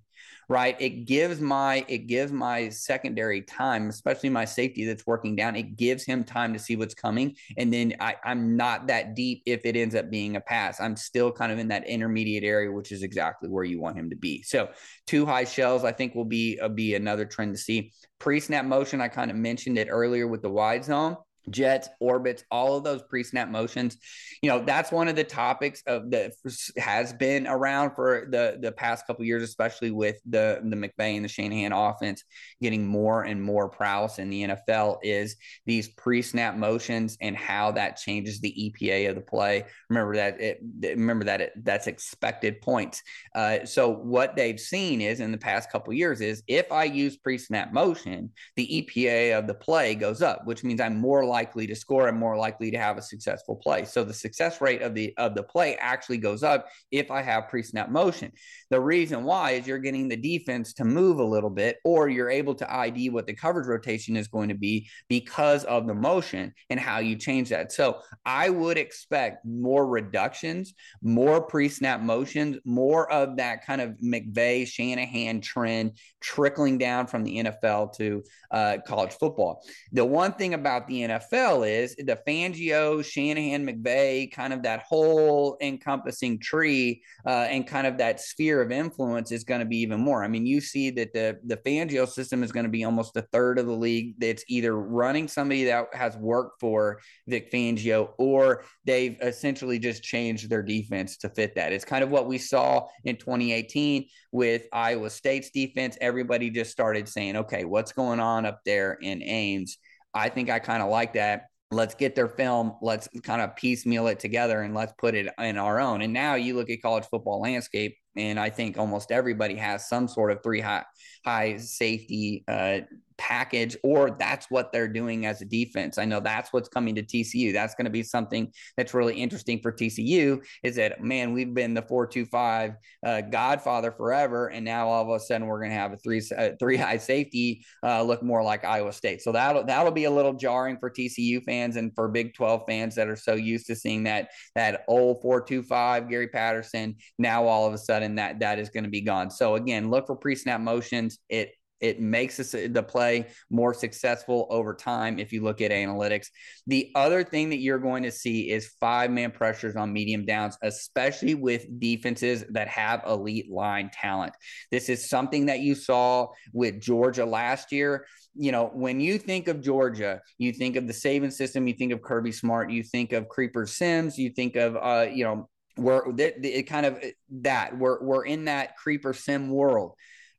right 0.48 0.76
it 0.80 1.06
gives 1.06 1.40
my 1.40 1.84
it 1.88 2.06
gives 2.06 2.32
my 2.32 2.68
secondary 2.68 3.42
time 3.42 3.88
especially 3.88 4.28
my 4.28 4.44
safety 4.44 4.84
that's 4.84 5.06
working 5.06 5.34
down 5.34 5.56
it 5.56 5.76
gives 5.76 6.04
him 6.04 6.24
time 6.24 6.52
to 6.52 6.58
see 6.58 6.76
what's 6.76 6.94
coming 6.94 7.34
and 7.56 7.72
then 7.72 7.94
I, 8.00 8.16
i'm 8.24 8.56
not 8.56 8.86
that 8.88 9.14
deep 9.14 9.42
if 9.46 9.64
it 9.64 9.76
ends 9.76 9.94
up 9.94 10.10
being 10.10 10.36
a 10.36 10.40
pass. 10.40 10.80
I'm 10.80 10.96
still 10.96 11.32
kind 11.32 11.52
of 11.52 11.58
in 11.58 11.68
that 11.68 11.86
intermediate 11.86 12.44
area 12.44 12.70
which 12.70 12.92
is 12.92 13.02
exactly 13.02 13.48
where 13.48 13.64
you 13.64 13.80
want 13.80 13.98
him 13.98 14.10
to 14.10 14.16
be. 14.16 14.42
So 14.42 14.68
two 15.06 15.24
high 15.26 15.44
shells 15.44 15.84
i 15.84 15.92
think 15.92 16.14
will 16.14 16.24
be 16.24 16.58
uh, 16.60 16.68
be 16.68 16.94
another 16.94 17.24
trend 17.24 17.54
to 17.54 17.58
see. 17.58 17.92
Pre-snap 18.18 18.64
motion 18.64 19.00
i 19.00 19.08
kind 19.08 19.30
of 19.30 19.36
mentioned 19.36 19.78
it 19.78 19.88
earlier 19.90 20.26
with 20.26 20.42
the 20.42 20.50
wide 20.50 20.84
zone 20.84 21.16
jets, 21.50 21.88
orbits, 22.00 22.44
all 22.50 22.76
of 22.76 22.84
those 22.84 23.02
pre-snap 23.02 23.48
motions. 23.48 23.96
You 24.42 24.50
know, 24.50 24.64
that's 24.64 24.92
one 24.92 25.08
of 25.08 25.16
the 25.16 25.24
topics 25.24 25.82
of 25.86 26.10
that 26.10 26.32
has 26.76 27.12
been 27.12 27.46
around 27.46 27.94
for 27.94 28.26
the 28.30 28.58
the 28.60 28.72
past 28.72 29.06
couple 29.06 29.24
years, 29.24 29.42
especially 29.42 29.90
with 29.90 30.16
the 30.26 30.60
the 30.64 30.76
McVay 30.76 31.16
and 31.16 31.24
the 31.24 31.28
Shanahan 31.28 31.72
offense 31.72 32.24
getting 32.60 32.86
more 32.86 33.22
and 33.22 33.42
more 33.42 33.68
prowess 33.68 34.18
in 34.18 34.30
the 34.30 34.44
NFL. 34.44 34.98
Is 35.02 35.36
these 35.66 35.88
pre-snap 35.88 36.56
motions 36.56 37.16
and 37.20 37.36
how 37.36 37.72
that 37.72 37.96
changes 37.96 38.40
the 38.40 38.72
EPA 38.82 39.10
of 39.10 39.14
the 39.14 39.20
play. 39.20 39.64
Remember 39.88 40.16
that 40.16 40.40
it 40.40 40.60
remember 40.82 41.24
that 41.24 41.40
it, 41.40 41.52
that's 41.64 41.86
expected 41.86 42.60
points. 42.60 43.02
Uh, 43.34 43.64
so 43.64 43.90
what 43.90 44.36
they've 44.36 44.60
seen 44.60 45.00
is 45.00 45.20
in 45.20 45.32
the 45.32 45.38
past 45.38 45.70
couple 45.70 45.92
years 45.92 46.20
is 46.20 46.42
if 46.46 46.70
I 46.72 46.84
use 46.84 47.16
pre-snap 47.16 47.72
motion, 47.72 48.30
the 48.56 48.66
EPA 48.66 49.38
of 49.38 49.46
the 49.46 49.54
play 49.54 49.94
goes 49.94 50.22
up, 50.22 50.46
which 50.46 50.64
means 50.64 50.80
I'm 50.80 50.98
more 50.98 51.24
likely 51.34 51.66
to 51.66 51.74
score 51.74 52.06
and 52.06 52.16
more 52.16 52.36
likely 52.36 52.70
to 52.70 52.78
have 52.78 52.96
a 52.96 53.02
successful 53.02 53.56
play. 53.56 53.84
So 53.84 54.04
the 54.04 54.14
success 54.14 54.60
rate 54.60 54.82
of 54.82 54.94
the 54.94 55.12
of 55.16 55.34
the 55.34 55.42
play 55.42 55.74
actually 55.80 56.18
goes 56.18 56.44
up 56.44 56.68
if 56.92 57.10
I 57.10 57.22
have 57.22 57.48
pre-snap 57.48 57.90
motion. 57.90 58.30
The 58.70 58.80
reason 58.80 59.24
why 59.24 59.52
is 59.52 59.66
you're 59.66 59.80
getting 59.80 60.08
the 60.08 60.16
defense 60.16 60.74
to 60.74 60.84
move 60.84 61.18
a 61.18 61.24
little 61.24 61.50
bit 61.50 61.78
or 61.84 62.08
you're 62.08 62.30
able 62.30 62.54
to 62.54 62.72
ID 62.72 63.10
what 63.10 63.26
the 63.26 63.34
coverage 63.34 63.66
rotation 63.66 64.16
is 64.16 64.28
going 64.28 64.48
to 64.48 64.54
be 64.54 64.88
because 65.08 65.64
of 65.64 65.88
the 65.88 65.94
motion 65.94 66.54
and 66.70 66.78
how 66.78 67.00
you 67.00 67.16
change 67.16 67.48
that. 67.48 67.72
So 67.72 67.98
I 68.24 68.48
would 68.48 68.78
expect 68.78 69.44
more 69.44 69.88
reductions, 69.88 70.74
more 71.02 71.40
pre-snap 71.40 72.00
motions, 72.00 72.58
more 72.64 73.10
of 73.10 73.38
that 73.38 73.66
kind 73.66 73.80
of 73.80 73.90
McVay 73.98 74.68
Shanahan 74.68 75.40
trend 75.40 75.98
trickling 76.20 76.78
down 76.78 77.08
from 77.08 77.24
the 77.24 77.42
NFL 77.42 77.96
to 77.96 78.22
uh, 78.52 78.76
college 78.86 79.14
football. 79.14 79.62
The 79.90 80.04
one 80.04 80.32
thing 80.34 80.54
about 80.54 80.86
the 80.86 81.02
NFL 81.02 81.23
NFL 81.32 81.68
is 81.68 81.94
the 81.96 82.18
Fangio, 82.26 83.04
Shanahan, 83.04 83.66
McVay, 83.66 84.30
kind 84.30 84.52
of 84.52 84.62
that 84.62 84.80
whole 84.80 85.56
encompassing 85.60 86.38
tree 86.38 87.02
uh, 87.26 87.46
and 87.50 87.66
kind 87.66 87.86
of 87.86 87.98
that 87.98 88.20
sphere 88.20 88.60
of 88.60 88.70
influence 88.70 89.32
is 89.32 89.44
going 89.44 89.60
to 89.60 89.66
be 89.66 89.78
even 89.78 90.00
more. 90.00 90.24
I 90.24 90.28
mean, 90.28 90.46
you 90.46 90.60
see 90.60 90.90
that 90.90 91.12
the 91.12 91.38
the 91.44 91.56
Fangio 91.58 92.08
system 92.08 92.42
is 92.42 92.52
going 92.52 92.64
to 92.64 92.70
be 92.70 92.84
almost 92.84 93.16
a 93.16 93.22
third 93.22 93.58
of 93.58 93.66
the 93.66 93.72
league 93.72 94.14
that's 94.18 94.44
either 94.48 94.76
running 94.76 95.28
somebody 95.28 95.64
that 95.64 95.88
has 95.92 96.16
worked 96.16 96.60
for 96.60 97.00
Vic 97.26 97.50
Fangio 97.52 98.10
or 98.18 98.64
they've 98.84 99.16
essentially 99.20 99.78
just 99.78 100.02
changed 100.02 100.48
their 100.48 100.62
defense 100.62 101.16
to 101.18 101.28
fit 101.28 101.54
that. 101.54 101.72
It's 101.72 101.84
kind 101.84 102.04
of 102.04 102.10
what 102.10 102.26
we 102.26 102.38
saw 102.38 102.86
in 103.04 103.16
2018 103.16 104.06
with 104.32 104.66
Iowa 104.72 105.10
State's 105.10 105.50
defense. 105.50 105.96
Everybody 106.00 106.50
just 106.50 106.70
started 106.70 107.08
saying, 107.08 107.36
okay, 107.36 107.64
what's 107.64 107.92
going 107.92 108.20
on 108.20 108.46
up 108.46 108.60
there 108.64 108.98
in 109.00 109.22
Ames? 109.22 109.78
I 110.14 110.28
think 110.28 110.50
I 110.50 110.58
kind 110.58 110.82
of 110.82 110.90
like 110.90 111.14
that. 111.14 111.46
Let's 111.70 111.94
get 111.94 112.14
their 112.14 112.28
film. 112.28 112.76
Let's 112.82 113.08
kind 113.22 113.42
of 113.42 113.56
piecemeal 113.56 114.06
it 114.06 114.20
together 114.20 114.62
and 114.62 114.74
let's 114.74 114.92
put 114.96 115.14
it 115.14 115.28
in 115.38 115.58
our 115.58 115.80
own. 115.80 116.02
And 116.02 116.12
now 116.12 116.34
you 116.34 116.54
look 116.54 116.70
at 116.70 116.80
college 116.82 117.04
football 117.10 117.40
landscape, 117.40 117.96
and 118.16 118.38
I 118.38 118.50
think 118.50 118.78
almost 118.78 119.10
everybody 119.10 119.56
has 119.56 119.88
some 119.88 120.06
sort 120.06 120.30
of 120.30 120.42
three 120.42 120.60
high 120.60 120.84
high 121.24 121.56
safety 121.56 122.44
uh, 122.46 122.80
package 123.18 123.76
or 123.82 124.10
that's 124.10 124.50
what 124.50 124.72
they're 124.72 124.88
doing 124.88 125.26
as 125.26 125.40
a 125.40 125.44
defense. 125.44 125.98
I 125.98 126.04
know 126.04 126.20
that's 126.20 126.52
what's 126.52 126.68
coming 126.68 126.94
to 126.96 127.02
TCU. 127.02 127.52
That's 127.52 127.74
going 127.74 127.84
to 127.84 127.90
be 127.90 128.02
something 128.02 128.52
that's 128.76 128.94
really 128.94 129.14
interesting 129.14 129.60
for 129.60 129.72
TCU 129.72 130.42
is 130.62 130.76
that 130.76 131.02
man, 131.02 131.32
we've 131.32 131.54
been 131.54 131.74
the 131.74 131.82
425 131.82 132.74
uh, 133.04 133.20
godfather 133.22 133.92
forever 133.92 134.48
and 134.48 134.64
now 134.64 134.88
all 134.88 135.02
of 135.02 135.10
a 135.10 135.20
sudden 135.20 135.46
we're 135.46 135.58
going 135.58 135.70
to 135.70 135.76
have 135.76 135.92
a 135.92 135.96
three 135.96 136.22
uh, 136.36 136.50
three 136.58 136.76
high 136.76 136.98
safety 136.98 137.64
uh, 137.82 138.02
look 138.02 138.22
more 138.22 138.42
like 138.42 138.64
Iowa 138.64 138.92
State. 138.92 139.22
So 139.22 139.32
that'll 139.32 139.64
that'll 139.64 139.92
be 139.92 140.04
a 140.04 140.10
little 140.10 140.34
jarring 140.34 140.78
for 140.78 140.90
TCU 140.90 141.42
fans 141.44 141.76
and 141.76 141.94
for 141.94 142.08
Big 142.08 142.34
12 142.34 142.62
fans 142.66 142.94
that 142.94 143.08
are 143.08 143.16
so 143.16 143.34
used 143.34 143.66
to 143.66 143.76
seeing 143.76 144.04
that 144.04 144.28
that 144.54 144.84
old 144.88 145.20
425 145.22 146.08
Gary 146.08 146.28
Patterson 146.28 146.96
now 147.18 147.46
all 147.46 147.66
of 147.66 147.74
a 147.74 147.78
sudden 147.78 148.16
that 148.16 148.40
that 148.40 148.58
is 148.58 148.70
going 148.70 148.84
to 148.84 148.90
be 148.90 149.00
gone. 149.00 149.30
So 149.30 149.54
again, 149.54 149.90
look 149.90 150.06
for 150.06 150.16
pre-snap 150.16 150.60
motions. 150.60 151.18
It 151.28 151.52
it 151.80 152.00
makes 152.00 152.36
the 152.36 152.84
play 152.86 153.26
more 153.50 153.74
successful 153.74 154.46
over 154.50 154.74
time 154.74 155.18
if 155.18 155.32
you 155.32 155.42
look 155.42 155.60
at 155.60 155.70
analytics. 155.70 156.28
The 156.66 156.90
other 156.94 157.22
thing 157.24 157.50
that 157.50 157.58
you're 157.58 157.78
going 157.78 158.04
to 158.04 158.10
see 158.10 158.50
is 158.50 158.72
five 158.80 159.10
man 159.10 159.30
pressures 159.30 159.76
on 159.76 159.92
medium 159.92 160.24
downs, 160.24 160.56
especially 160.62 161.34
with 161.34 161.66
defenses 161.78 162.44
that 162.50 162.68
have 162.68 163.02
elite 163.06 163.50
line 163.50 163.90
talent. 163.92 164.32
This 164.70 164.88
is 164.88 165.08
something 165.08 165.46
that 165.46 165.60
you 165.60 165.74
saw 165.74 166.28
with 166.52 166.80
Georgia 166.80 167.26
last 167.26 167.72
year. 167.72 168.06
You 168.34 168.50
know, 168.50 168.70
when 168.72 169.00
you 169.00 169.18
think 169.18 169.48
of 169.48 169.60
Georgia, 169.60 170.20
you 170.38 170.52
think 170.52 170.76
of 170.76 170.86
the 170.86 170.92
Saban 170.92 171.32
system, 171.32 171.68
you 171.68 171.74
think 171.74 171.92
of 171.92 172.02
Kirby 172.02 172.32
Smart, 172.32 172.70
you 172.70 172.82
think 172.82 173.12
of 173.12 173.28
Creeper 173.28 173.66
Sims, 173.66 174.18
you 174.18 174.30
think 174.30 174.56
of, 174.56 174.76
uh, 174.76 175.08
you 175.12 175.24
know, 175.24 175.48
we're 175.76 176.02
it 176.16 176.68
kind 176.68 176.86
of 176.86 177.02
that 177.42 177.76
we're 177.76 178.00
we're 178.00 178.24
in 178.24 178.44
that 178.44 178.76
creeper 178.76 179.12
sim 179.12 179.50
world 179.50 179.94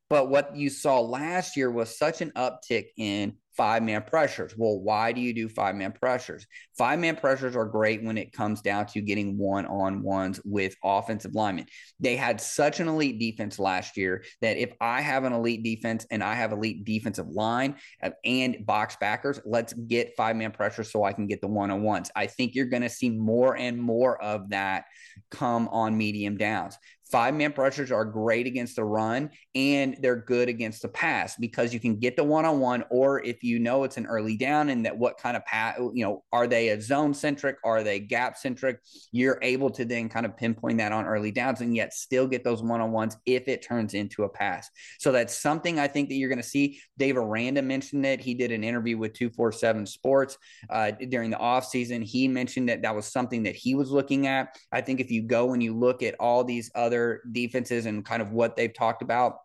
but 0.10 0.30
what 0.30 0.56
you 0.56 0.70
saw 0.70 1.00
last 1.00 1.58
year 1.58 1.72
was 1.72 1.98
such 1.98 2.22
an 2.22 2.32
uptick 2.36 2.88
in 2.98 3.36
five 3.56 3.84
man 3.84 4.04
pressures. 4.04 4.54
Well, 4.58 4.80
why 4.80 5.12
do 5.12 5.22
you 5.22 5.34
do 5.34 5.48
five 5.48 5.76
man 5.76 5.94
pressures? 5.94 6.46
Five 6.78 7.00
man 7.00 7.16
pressures 7.16 7.56
are 7.56 7.66
great 7.66 8.04
when 8.04 8.18
it 8.18 8.34
comes 8.34 8.62
down 8.62 8.86
to 8.88 9.02
getting 9.02 9.38
one 9.38 9.66
on 9.66 10.04
ones 10.04 10.42
with 10.44 10.76
offensive 10.84 11.34
linemen. 11.34 11.66
They 12.00 12.16
had 12.18 12.42
such 12.42 12.80
an 12.80 12.88
elite 12.88 13.20
defense 13.20 13.58
last 13.58 13.98
year 13.98 14.24
that 14.42 14.58
if 14.58 14.74
I 14.82 15.02
have 15.02 15.24
an 15.24 15.34
elite 15.34 15.64
defense 15.64 16.06
and 16.12 16.24
I 16.24 16.36
have 16.36 16.52
elite 16.52 16.86
defensive 16.86 17.30
line 17.30 17.76
uh, 18.04 18.12
and 18.24 18.66
box 18.66 18.98
backers, 19.00 19.40
let's 19.46 19.74
get 19.74 20.16
five 20.18 20.36
man 20.36 20.52
pressure 20.52 20.84
so 20.84 21.04
I 21.04 21.14
can 21.14 21.28
get 21.28 21.42
the 21.42 21.48
one 21.48 21.72
on 21.72 21.82
ones. 21.82 22.12
I 22.16 22.28
think 22.28 22.56
you're 22.56 22.66
going 22.66 22.84
to 22.84 22.90
see 22.90 23.10
more 23.10 23.56
and 23.56 23.82
more 23.82 24.22
of 24.22 24.50
that 24.50 24.86
come 25.32 25.68
on 25.70 25.98
medium 25.98 26.38
downs. 26.38 26.78
Five 27.12 27.36
man 27.36 27.54
pressures 27.54 27.92
are 27.92 28.04
great 28.04 28.48
against 28.48 28.76
the 28.76 28.84
run 28.84 29.30
and 29.54 29.96
they're 30.02 30.16
good 30.16 30.50
against 30.50 30.82
the 30.82 30.88
pass 30.88 31.36
because 31.36 31.74
you 31.74 31.80
can 31.80 31.98
get 31.98 32.16
the 32.16 32.24
one 32.24 32.46
on 32.46 32.60
one, 32.60 32.84
or 32.90 33.24
if 33.24 33.44
you 33.44 33.60
know 33.60 33.84
it's 33.84 33.98
an 33.98 34.08
early 34.08 34.36
down 34.38 34.70
and 34.70 34.86
that 34.86 34.98
what 34.98 35.18
kind 35.18 35.38
of 35.38 35.46
pass, 35.46 35.78
you 35.94 36.04
know, 36.04 36.24
are 36.34 36.48
they 36.48 36.70
a 36.70 36.82
zone 36.82 37.14
centric? 37.14 37.58
Are 37.64 37.84
they 37.84 38.00
gap 38.00 38.38
centric? 38.38 38.80
You're 39.12 39.40
able 39.44 39.70
to 39.72 39.86
then 39.86 40.10
kind 40.10 40.26
of 40.26 40.36
pinpoint 40.36 40.80
that 40.80 40.92
on 40.92 41.06
early 41.06 41.32
downs 41.32 41.62
and 41.62 41.76
yet 41.76 41.94
still 41.94 42.28
get 42.28 42.44
those 42.44 42.64
one 42.64 42.82
on 42.82 42.92
ones 42.92 43.18
if 43.26 43.48
it 43.48 43.62
turns 43.62 43.94
into 43.94 44.24
a 44.24 44.30
pass. 44.30 44.70
So 45.00 45.12
that's 45.12 45.38
something 45.38 45.80
I 45.80 45.88
think 45.88 46.10
that 46.10 46.16
you're 46.16 46.30
going 46.30 46.42
to 46.42 46.44
see. 46.44 46.80
Dave 46.98 47.18
Aranda 47.18 47.62
mentioned 47.62 48.06
it. 48.06 48.20
He 48.20 48.34
did 48.34 48.52
an 48.52 48.64
interview 48.64 48.98
with 48.98 49.14
247 49.14 49.86
Sports 49.86 50.38
uh, 50.70 50.92
during 51.10 51.30
the 51.30 51.38
offseason. 51.38 52.04
He 52.04 52.28
mentioned 52.28 52.70
that 52.70 52.82
that 52.82 52.96
was 52.96 53.06
something 53.06 53.44
that 53.44 53.56
he 53.56 53.76
was 53.76 53.92
looking 53.92 54.26
at. 54.26 54.58
I 54.72 54.82
think 54.82 55.00
if 55.00 55.12
you 55.12 55.22
go 55.22 55.54
and 55.54 55.62
you 55.62 55.78
look 55.78 56.02
at 56.02 56.16
all 56.20 56.44
these 56.44 56.72
other 56.74 57.05
defenses 57.32 57.86
and 57.86 58.06
kind 58.06 58.22
of 58.22 58.32
what 58.32 58.56
they've 58.56 58.74
talked 58.74 59.02
about, 59.02 59.40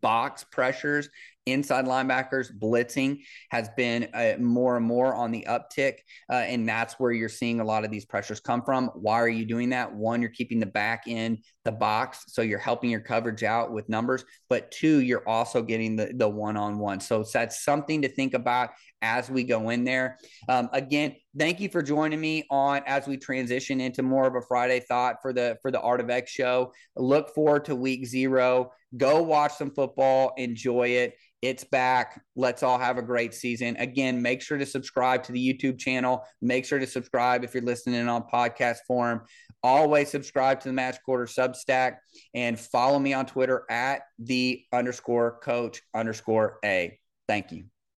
box 0.00 0.44
pressures 0.44 1.08
inside 1.46 1.86
linebackers 1.86 2.52
blitzing 2.56 3.20
has 3.50 3.68
been 3.76 4.08
uh, 4.14 4.34
more 4.38 4.76
and 4.76 4.86
more 4.86 5.14
on 5.14 5.32
the 5.32 5.44
uptick 5.48 5.94
uh, 6.30 6.36
and 6.36 6.68
that's 6.68 6.94
where 6.94 7.10
you're 7.10 7.28
seeing 7.28 7.60
a 7.60 7.64
lot 7.64 7.84
of 7.84 7.90
these 7.90 8.04
pressures 8.04 8.38
come 8.38 8.62
from. 8.62 8.88
Why 8.94 9.20
are 9.20 9.28
you 9.28 9.44
doing 9.44 9.70
that? 9.70 9.92
One 9.92 10.20
you're 10.20 10.30
keeping 10.30 10.60
the 10.60 10.66
back 10.66 11.08
in 11.08 11.38
the 11.64 11.72
box 11.72 12.24
so 12.28 12.42
you're 12.42 12.58
helping 12.58 12.90
your 12.90 13.00
coverage 13.00 13.42
out 13.42 13.72
with 13.72 13.88
numbers 13.88 14.24
but 14.48 14.70
two 14.70 15.00
you're 15.00 15.28
also 15.28 15.62
getting 15.62 15.96
the 15.96 16.12
the 16.14 16.28
one-on-one. 16.28 17.00
So 17.00 17.24
that's 17.24 17.64
something 17.64 18.02
to 18.02 18.08
think 18.08 18.34
about 18.34 18.70
as 19.00 19.28
we 19.28 19.42
go 19.42 19.70
in 19.70 19.82
there. 19.82 20.18
Um, 20.48 20.68
again 20.72 21.16
thank 21.36 21.58
you 21.58 21.68
for 21.68 21.82
joining 21.82 22.20
me 22.20 22.44
on 22.50 22.82
as 22.86 23.08
we 23.08 23.16
transition 23.16 23.80
into 23.80 24.02
more 24.02 24.26
of 24.26 24.36
a 24.36 24.42
friday 24.42 24.80
thought 24.80 25.16
for 25.22 25.32
the 25.32 25.58
for 25.60 25.72
the 25.72 25.80
art 25.80 26.00
of 26.00 26.08
x 26.08 26.30
show. 26.30 26.72
Look 26.94 27.34
forward 27.34 27.64
to 27.64 27.74
week 27.74 28.06
zero 28.06 28.70
go 28.96 29.22
watch 29.22 29.52
some 29.52 29.70
football 29.70 30.32
enjoy 30.36 30.88
it 30.88 31.14
it's 31.42 31.64
back. 31.64 32.22
Let's 32.36 32.62
all 32.62 32.78
have 32.78 32.98
a 32.98 33.02
great 33.02 33.34
season. 33.34 33.76
Again, 33.76 34.22
make 34.22 34.40
sure 34.40 34.58
to 34.58 34.64
subscribe 34.64 35.24
to 35.24 35.32
the 35.32 35.52
YouTube 35.52 35.76
channel. 35.76 36.24
Make 36.40 36.64
sure 36.64 36.78
to 36.78 36.86
subscribe 36.86 37.42
if 37.42 37.52
you're 37.52 37.64
listening 37.64 38.08
on 38.08 38.22
podcast 38.32 38.78
form. 38.86 39.24
Always 39.64 40.08
subscribe 40.08 40.60
to 40.60 40.68
the 40.68 40.72
Match 40.72 40.98
Quarter 41.04 41.26
Substack 41.26 41.96
and 42.32 42.58
follow 42.58 42.98
me 42.98 43.12
on 43.12 43.26
Twitter 43.26 43.64
at 43.68 44.02
the 44.20 44.64
underscore 44.72 45.40
coach 45.42 45.82
underscore 45.94 46.58
A. 46.64 46.98
Thank 47.26 47.50
you. 47.50 47.71